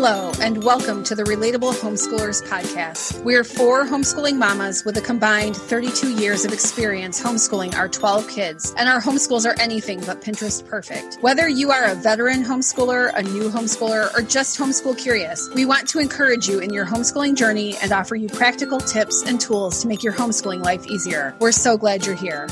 Hello, 0.00 0.30
and 0.40 0.62
welcome 0.62 1.02
to 1.02 1.16
the 1.16 1.24
Relatable 1.24 1.74
Homeschoolers 1.74 2.40
Podcast. 2.46 3.20
We're 3.24 3.42
four 3.42 3.84
homeschooling 3.84 4.36
mamas 4.36 4.84
with 4.84 4.96
a 4.96 5.00
combined 5.00 5.56
32 5.56 6.12
years 6.12 6.44
of 6.44 6.52
experience 6.52 7.20
homeschooling 7.20 7.74
our 7.74 7.88
12 7.88 8.28
kids, 8.28 8.72
and 8.78 8.88
our 8.88 9.00
homeschools 9.00 9.44
are 9.44 9.60
anything 9.60 9.98
but 10.02 10.20
Pinterest 10.20 10.64
perfect. 10.68 11.18
Whether 11.20 11.48
you 11.48 11.72
are 11.72 11.86
a 11.86 11.96
veteran 11.96 12.44
homeschooler, 12.44 13.12
a 13.16 13.24
new 13.24 13.50
homeschooler, 13.50 14.16
or 14.16 14.22
just 14.22 14.56
homeschool 14.56 14.96
curious, 14.96 15.52
we 15.52 15.66
want 15.66 15.88
to 15.88 15.98
encourage 15.98 16.46
you 16.46 16.60
in 16.60 16.72
your 16.72 16.86
homeschooling 16.86 17.34
journey 17.34 17.76
and 17.82 17.90
offer 17.90 18.14
you 18.14 18.28
practical 18.28 18.78
tips 18.78 19.24
and 19.26 19.40
tools 19.40 19.82
to 19.82 19.88
make 19.88 20.04
your 20.04 20.12
homeschooling 20.12 20.64
life 20.64 20.86
easier. 20.86 21.34
We're 21.40 21.50
so 21.50 21.76
glad 21.76 22.06
you're 22.06 22.14
here. 22.14 22.46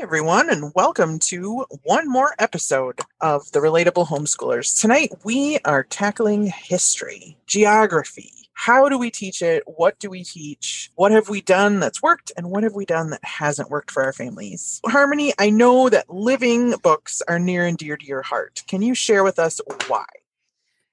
Everyone, 0.00 0.48
and 0.48 0.72
welcome 0.76 1.18
to 1.18 1.66
one 1.82 2.08
more 2.08 2.32
episode 2.38 3.00
of 3.20 3.50
the 3.50 3.58
Relatable 3.58 4.06
Homeschoolers. 4.06 4.80
Tonight 4.80 5.10
we 5.24 5.58
are 5.64 5.82
tackling 5.82 6.46
history, 6.46 7.36
geography. 7.48 8.30
How 8.52 8.88
do 8.88 8.96
we 8.96 9.10
teach 9.10 9.42
it? 9.42 9.64
What 9.66 9.98
do 9.98 10.08
we 10.08 10.22
teach? 10.22 10.92
What 10.94 11.10
have 11.10 11.28
we 11.28 11.40
done 11.40 11.80
that's 11.80 12.00
worked, 12.00 12.30
and 12.36 12.48
what 12.48 12.62
have 12.62 12.76
we 12.76 12.86
done 12.86 13.10
that 13.10 13.24
hasn't 13.24 13.70
worked 13.70 13.90
for 13.90 14.04
our 14.04 14.12
families? 14.12 14.80
Harmony, 14.86 15.34
I 15.36 15.50
know 15.50 15.88
that 15.88 16.08
living 16.08 16.76
books 16.80 17.20
are 17.26 17.40
near 17.40 17.66
and 17.66 17.76
dear 17.76 17.96
to 17.96 18.06
your 18.06 18.22
heart. 18.22 18.62
Can 18.68 18.82
you 18.82 18.94
share 18.94 19.24
with 19.24 19.40
us 19.40 19.60
why? 19.88 20.06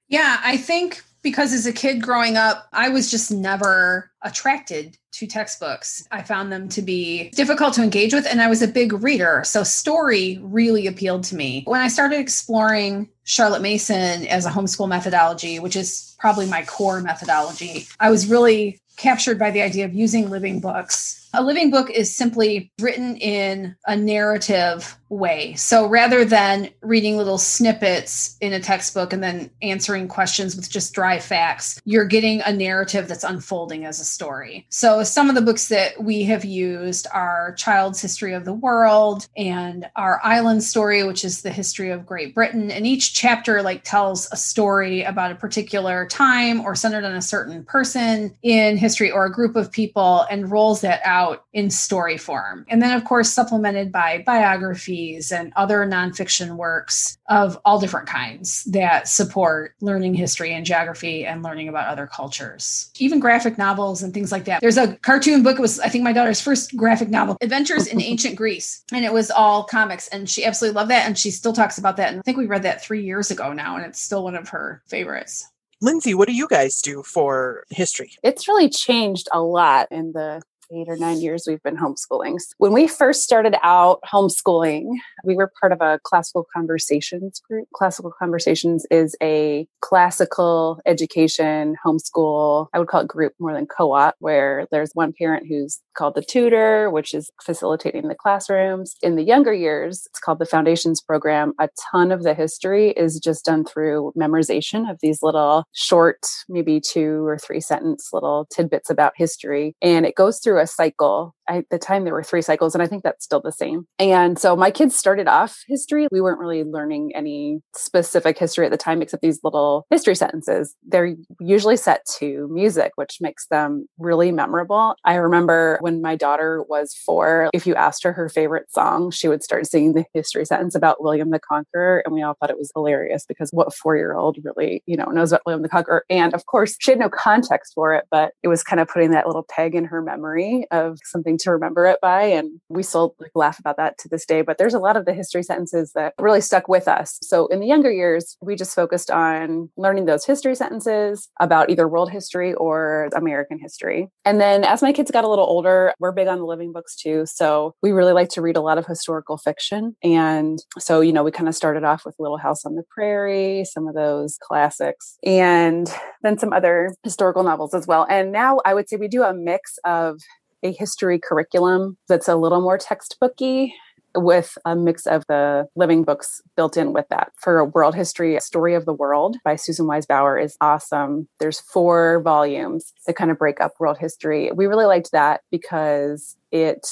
Yeah, 0.08 0.40
I 0.42 0.56
think 0.56 1.04
because 1.26 1.52
as 1.52 1.66
a 1.66 1.72
kid 1.72 2.00
growing 2.00 2.36
up, 2.36 2.68
I 2.72 2.88
was 2.88 3.10
just 3.10 3.32
never 3.32 4.12
attracted 4.22 4.96
to 5.10 5.26
textbooks. 5.26 6.06
I 6.12 6.22
found 6.22 6.52
them 6.52 6.68
to 6.68 6.82
be 6.82 7.30
difficult 7.30 7.74
to 7.74 7.82
engage 7.82 8.14
with, 8.14 8.28
and 8.30 8.40
I 8.40 8.46
was 8.46 8.62
a 8.62 8.68
big 8.68 8.92
reader. 8.92 9.42
So, 9.44 9.64
story 9.64 10.38
really 10.40 10.86
appealed 10.86 11.24
to 11.24 11.34
me. 11.34 11.64
When 11.66 11.80
I 11.80 11.88
started 11.88 12.20
exploring 12.20 13.08
Charlotte 13.24 13.60
Mason 13.60 14.24
as 14.28 14.46
a 14.46 14.50
homeschool 14.50 14.88
methodology, 14.88 15.58
which 15.58 15.74
is 15.74 16.14
probably 16.20 16.46
my 16.46 16.62
core 16.64 17.00
methodology, 17.00 17.88
I 17.98 18.08
was 18.08 18.28
really 18.28 18.78
captured 18.96 19.36
by 19.36 19.50
the 19.50 19.62
idea 19.62 19.84
of 19.84 19.94
using 19.94 20.30
living 20.30 20.60
books. 20.60 21.25
A 21.36 21.42
living 21.42 21.70
book 21.70 21.90
is 21.90 22.14
simply 22.14 22.72
written 22.80 23.16
in 23.18 23.76
a 23.86 23.94
narrative 23.94 24.98
way. 25.08 25.54
So 25.54 25.86
rather 25.86 26.24
than 26.24 26.70
reading 26.80 27.16
little 27.16 27.38
snippets 27.38 28.36
in 28.40 28.52
a 28.52 28.60
textbook 28.60 29.12
and 29.12 29.22
then 29.22 29.50
answering 29.62 30.08
questions 30.08 30.56
with 30.56 30.70
just 30.70 30.94
dry 30.94 31.20
facts, 31.20 31.80
you're 31.84 32.06
getting 32.06 32.40
a 32.40 32.52
narrative 32.52 33.06
that's 33.06 33.22
unfolding 33.22 33.84
as 33.84 34.00
a 34.00 34.04
story. 34.04 34.66
So 34.68 35.04
some 35.04 35.28
of 35.28 35.34
the 35.34 35.42
books 35.42 35.68
that 35.68 36.02
we 36.02 36.24
have 36.24 36.44
used 36.44 37.06
are 37.12 37.54
Child's 37.54 38.00
History 38.00 38.32
of 38.32 38.44
the 38.44 38.54
World 38.54 39.28
and 39.36 39.88
Our 39.94 40.20
Island 40.24 40.64
Story, 40.64 41.04
which 41.04 41.24
is 41.24 41.42
the 41.42 41.52
history 41.52 41.90
of 41.90 42.06
Great 42.06 42.34
Britain. 42.34 42.70
And 42.70 42.86
each 42.86 43.14
chapter 43.14 43.62
like 43.62 43.84
tells 43.84 44.30
a 44.32 44.36
story 44.36 45.02
about 45.02 45.32
a 45.32 45.36
particular 45.36 46.06
time 46.06 46.62
or 46.62 46.74
centered 46.74 47.04
on 47.04 47.14
a 47.14 47.22
certain 47.22 47.64
person 47.64 48.34
in 48.42 48.76
history 48.76 49.10
or 49.10 49.26
a 49.26 49.32
group 49.32 49.54
of 49.54 49.70
people 49.70 50.22
and 50.30 50.50
rolls 50.50 50.80
that 50.80 51.00
out 51.04 51.25
in 51.52 51.70
story 51.70 52.16
form. 52.16 52.64
And 52.68 52.82
then 52.82 52.96
of 52.96 53.04
course 53.04 53.30
supplemented 53.30 53.92
by 53.92 54.22
biographies 54.26 55.32
and 55.32 55.52
other 55.56 55.86
nonfiction 55.86 56.56
works 56.56 57.18
of 57.28 57.58
all 57.64 57.80
different 57.80 58.08
kinds 58.08 58.64
that 58.64 59.08
support 59.08 59.74
learning 59.80 60.14
history 60.14 60.52
and 60.52 60.64
geography 60.64 61.26
and 61.26 61.42
learning 61.42 61.68
about 61.68 61.88
other 61.88 62.06
cultures. 62.06 62.90
Even 62.98 63.20
graphic 63.20 63.58
novels 63.58 64.02
and 64.02 64.12
things 64.12 64.32
like 64.32 64.44
that. 64.44 64.60
There's 64.60 64.76
a 64.76 64.96
cartoon 64.96 65.42
book, 65.42 65.58
it 65.58 65.62
was 65.62 65.80
I 65.80 65.88
think 65.88 66.04
my 66.04 66.12
daughter's 66.12 66.40
first 66.40 66.76
graphic 66.76 67.08
novel, 67.08 67.36
Adventures 67.40 67.86
in 67.86 68.00
Ancient 68.06 68.36
Greece. 68.36 68.84
And 68.92 69.04
it 69.04 69.12
was 69.12 69.30
all 69.30 69.64
comics. 69.64 70.08
And 70.08 70.28
she 70.28 70.44
absolutely 70.44 70.76
loved 70.76 70.90
that. 70.90 71.06
And 71.06 71.18
she 71.18 71.30
still 71.30 71.52
talks 71.52 71.78
about 71.78 71.96
that. 71.96 72.10
And 72.10 72.18
I 72.18 72.22
think 72.22 72.36
we 72.38 72.46
read 72.46 72.62
that 72.62 72.82
three 72.82 73.02
years 73.02 73.30
ago 73.30 73.52
now, 73.52 73.76
and 73.76 73.84
it's 73.84 74.00
still 74.00 74.24
one 74.24 74.36
of 74.36 74.48
her 74.50 74.82
favorites. 74.86 75.46
Lindsay, 75.82 76.14
what 76.14 76.26
do 76.26 76.34
you 76.34 76.48
guys 76.48 76.80
do 76.80 77.02
for 77.02 77.64
history? 77.68 78.12
It's 78.22 78.48
really 78.48 78.68
changed 78.68 79.28
a 79.32 79.42
lot 79.42 79.88
in 79.90 80.12
the 80.12 80.42
eight 80.72 80.88
or 80.88 80.96
nine 80.96 81.20
years 81.20 81.44
we've 81.46 81.62
been 81.62 81.76
homeschooling. 81.76 82.38
When 82.58 82.72
we 82.72 82.86
first 82.88 83.22
started 83.22 83.54
out 83.62 84.00
homeschooling, 84.10 84.86
we 85.24 85.34
were 85.34 85.52
part 85.60 85.72
of 85.72 85.80
a 85.80 86.00
classical 86.04 86.46
conversations 86.54 87.40
group. 87.48 87.68
Classical 87.74 88.12
conversations 88.18 88.86
is 88.90 89.16
a 89.22 89.66
classical 89.80 90.80
education 90.86 91.76
homeschool, 91.84 92.68
I 92.72 92.78
would 92.78 92.88
call 92.88 93.02
it 93.02 93.08
group 93.08 93.32
more 93.38 93.52
than 93.52 93.66
co 93.66 93.92
op, 93.92 94.16
where 94.18 94.66
there's 94.70 94.90
one 94.94 95.12
parent 95.18 95.46
who's 95.48 95.80
called 95.96 96.14
the 96.14 96.22
tutor, 96.22 96.90
which 96.90 97.14
is 97.14 97.30
facilitating 97.42 98.08
the 98.08 98.14
classrooms. 98.14 98.94
In 99.02 99.16
the 99.16 99.22
younger 99.22 99.52
years, 99.52 100.06
it's 100.06 100.18
called 100.18 100.38
the 100.38 100.46
foundations 100.46 101.00
program. 101.00 101.52
A 101.60 101.68
ton 101.90 102.12
of 102.12 102.22
the 102.22 102.34
history 102.34 102.90
is 102.90 103.18
just 103.18 103.44
done 103.44 103.64
through 103.64 104.12
memorization 104.18 104.90
of 104.90 104.98
these 105.00 105.22
little 105.22 105.64
short, 105.72 106.26
maybe 106.48 106.80
two 106.80 107.24
or 107.26 107.38
three 107.38 107.60
sentence 107.60 108.10
little 108.12 108.46
tidbits 108.54 108.90
about 108.90 109.12
history. 109.16 109.74
And 109.80 110.04
it 110.06 110.14
goes 110.14 110.40
through 110.40 110.55
through 110.56 110.64
a 110.64 110.68
cycle. 110.68 111.35
At 111.48 111.68
the 111.70 111.78
time, 111.78 112.04
there 112.04 112.12
were 112.12 112.22
three 112.22 112.42
cycles, 112.42 112.74
and 112.74 112.82
I 112.82 112.86
think 112.86 113.02
that's 113.02 113.24
still 113.24 113.40
the 113.40 113.52
same. 113.52 113.86
And 113.98 114.38
so 114.38 114.56
my 114.56 114.70
kids 114.70 114.96
started 114.96 115.28
off 115.28 115.62
history. 115.66 116.08
We 116.10 116.20
weren't 116.20 116.40
really 116.40 116.64
learning 116.64 117.12
any 117.14 117.60
specific 117.74 118.38
history 118.38 118.64
at 118.64 118.70
the 118.70 118.76
time, 118.76 119.02
except 119.02 119.22
these 119.22 119.40
little 119.42 119.86
history 119.90 120.14
sentences. 120.14 120.74
They're 120.86 121.14
usually 121.40 121.76
set 121.76 122.04
to 122.18 122.48
music, 122.50 122.92
which 122.96 123.18
makes 123.20 123.46
them 123.48 123.86
really 123.98 124.32
memorable. 124.32 124.94
I 125.04 125.14
remember 125.14 125.78
when 125.80 126.02
my 126.02 126.16
daughter 126.16 126.64
was 126.68 126.94
four, 126.94 127.50
if 127.52 127.66
you 127.66 127.74
asked 127.74 128.02
her 128.04 128.12
her 128.12 128.28
favorite 128.28 128.70
song, 128.72 129.10
she 129.10 129.28
would 129.28 129.42
start 129.42 129.66
singing 129.66 129.94
the 129.94 130.04
history 130.14 130.44
sentence 130.44 130.74
about 130.74 131.02
William 131.02 131.30
the 131.30 131.38
Conqueror. 131.38 132.02
And 132.04 132.14
we 132.14 132.22
all 132.22 132.34
thought 132.34 132.50
it 132.50 132.58
was 132.58 132.70
hilarious 132.74 133.24
because 133.26 133.50
what 133.50 133.74
four 133.74 133.96
year 133.96 134.14
old 134.14 134.38
really, 134.42 134.82
you 134.86 134.96
know, 134.96 135.06
knows 135.06 135.32
about 135.32 135.42
William 135.46 135.62
the 135.62 135.68
Conqueror? 135.68 136.04
And 136.10 136.34
of 136.34 136.46
course, 136.46 136.76
she 136.80 136.90
had 136.90 137.00
no 137.00 137.08
context 137.08 137.72
for 137.74 137.94
it, 137.94 138.04
but 138.10 138.32
it 138.42 138.48
was 138.48 138.62
kind 138.62 138.80
of 138.80 138.88
putting 138.88 139.10
that 139.12 139.26
little 139.26 139.46
peg 139.48 139.74
in 139.74 139.84
her 139.84 140.02
memory 140.02 140.66
of 140.70 140.98
something 141.04 141.35
to 141.38 141.50
remember 141.50 141.86
it 141.86 141.98
by. 142.00 142.22
And 142.22 142.60
we 142.68 142.82
still 142.82 143.14
like, 143.18 143.30
laugh 143.34 143.58
about 143.58 143.76
that 143.76 143.98
to 143.98 144.08
this 144.08 144.26
day. 144.26 144.42
But 144.42 144.58
there's 144.58 144.74
a 144.74 144.78
lot 144.78 144.96
of 144.96 145.04
the 145.04 145.14
history 145.14 145.42
sentences 145.42 145.92
that 145.94 146.14
really 146.18 146.40
stuck 146.40 146.68
with 146.68 146.88
us. 146.88 147.18
So 147.22 147.46
in 147.48 147.60
the 147.60 147.66
younger 147.66 147.90
years, 147.90 148.36
we 148.40 148.56
just 148.56 148.74
focused 148.74 149.10
on 149.10 149.70
learning 149.76 150.06
those 150.06 150.24
history 150.24 150.54
sentences 150.54 151.28
about 151.40 151.70
either 151.70 151.88
world 151.88 152.10
history 152.10 152.54
or 152.54 153.08
American 153.14 153.58
history. 153.58 154.08
And 154.24 154.40
then 154.40 154.64
as 154.64 154.82
my 154.82 154.92
kids 154.92 155.10
got 155.10 155.24
a 155.24 155.28
little 155.28 155.46
older, 155.46 155.92
we're 155.98 156.12
big 156.12 156.28
on 156.28 156.38
the 156.38 156.46
living 156.46 156.72
books 156.72 156.96
too. 156.96 157.24
So 157.26 157.74
we 157.82 157.92
really 157.92 158.12
like 158.12 158.28
to 158.30 158.42
read 158.42 158.56
a 158.56 158.60
lot 158.60 158.78
of 158.78 158.86
historical 158.86 159.36
fiction. 159.36 159.96
And 160.02 160.58
so, 160.78 161.00
you 161.00 161.12
know, 161.12 161.24
we 161.24 161.30
kind 161.30 161.48
of 161.48 161.54
started 161.54 161.84
off 161.84 162.04
with 162.04 162.14
Little 162.18 162.38
House 162.38 162.64
on 162.64 162.74
the 162.74 162.84
Prairie, 162.90 163.64
some 163.64 163.86
of 163.86 163.94
those 163.94 164.38
classics, 164.40 165.16
and 165.24 165.92
then 166.22 166.38
some 166.38 166.52
other 166.52 166.94
historical 167.02 167.42
novels 167.42 167.74
as 167.74 167.86
well. 167.86 168.06
And 168.08 168.32
now 168.32 168.60
I 168.64 168.74
would 168.74 168.88
say 168.88 168.96
we 168.96 169.08
do 169.08 169.22
a 169.22 169.34
mix 169.34 169.78
of 169.84 170.20
a 170.66 170.72
history 170.72 171.18
curriculum 171.18 171.96
that's 172.08 172.28
a 172.28 172.36
little 172.36 172.60
more 172.60 172.78
textbooky 172.78 173.70
with 174.14 174.56
a 174.64 174.74
mix 174.74 175.06
of 175.06 175.24
the 175.28 175.66
living 175.76 176.02
books 176.02 176.40
built 176.56 176.76
in 176.76 176.92
with 176.92 177.06
that. 177.10 177.32
For 177.36 177.64
world 177.66 177.94
history, 177.94 178.38
story 178.40 178.74
of 178.74 178.86
the 178.86 178.92
world 178.92 179.36
by 179.44 179.56
Susan 179.56 179.86
Wise 179.86 180.06
Bauer 180.06 180.38
is 180.38 180.56
awesome. 180.60 181.28
There's 181.38 181.60
four 181.60 182.22
volumes 182.22 182.94
that 183.06 183.16
kind 183.16 183.30
of 183.30 183.38
break 183.38 183.60
up 183.60 183.74
world 183.78 183.98
history. 183.98 184.50
We 184.54 184.66
really 184.66 184.86
liked 184.86 185.12
that 185.12 185.42
because 185.50 186.36
it 186.50 186.86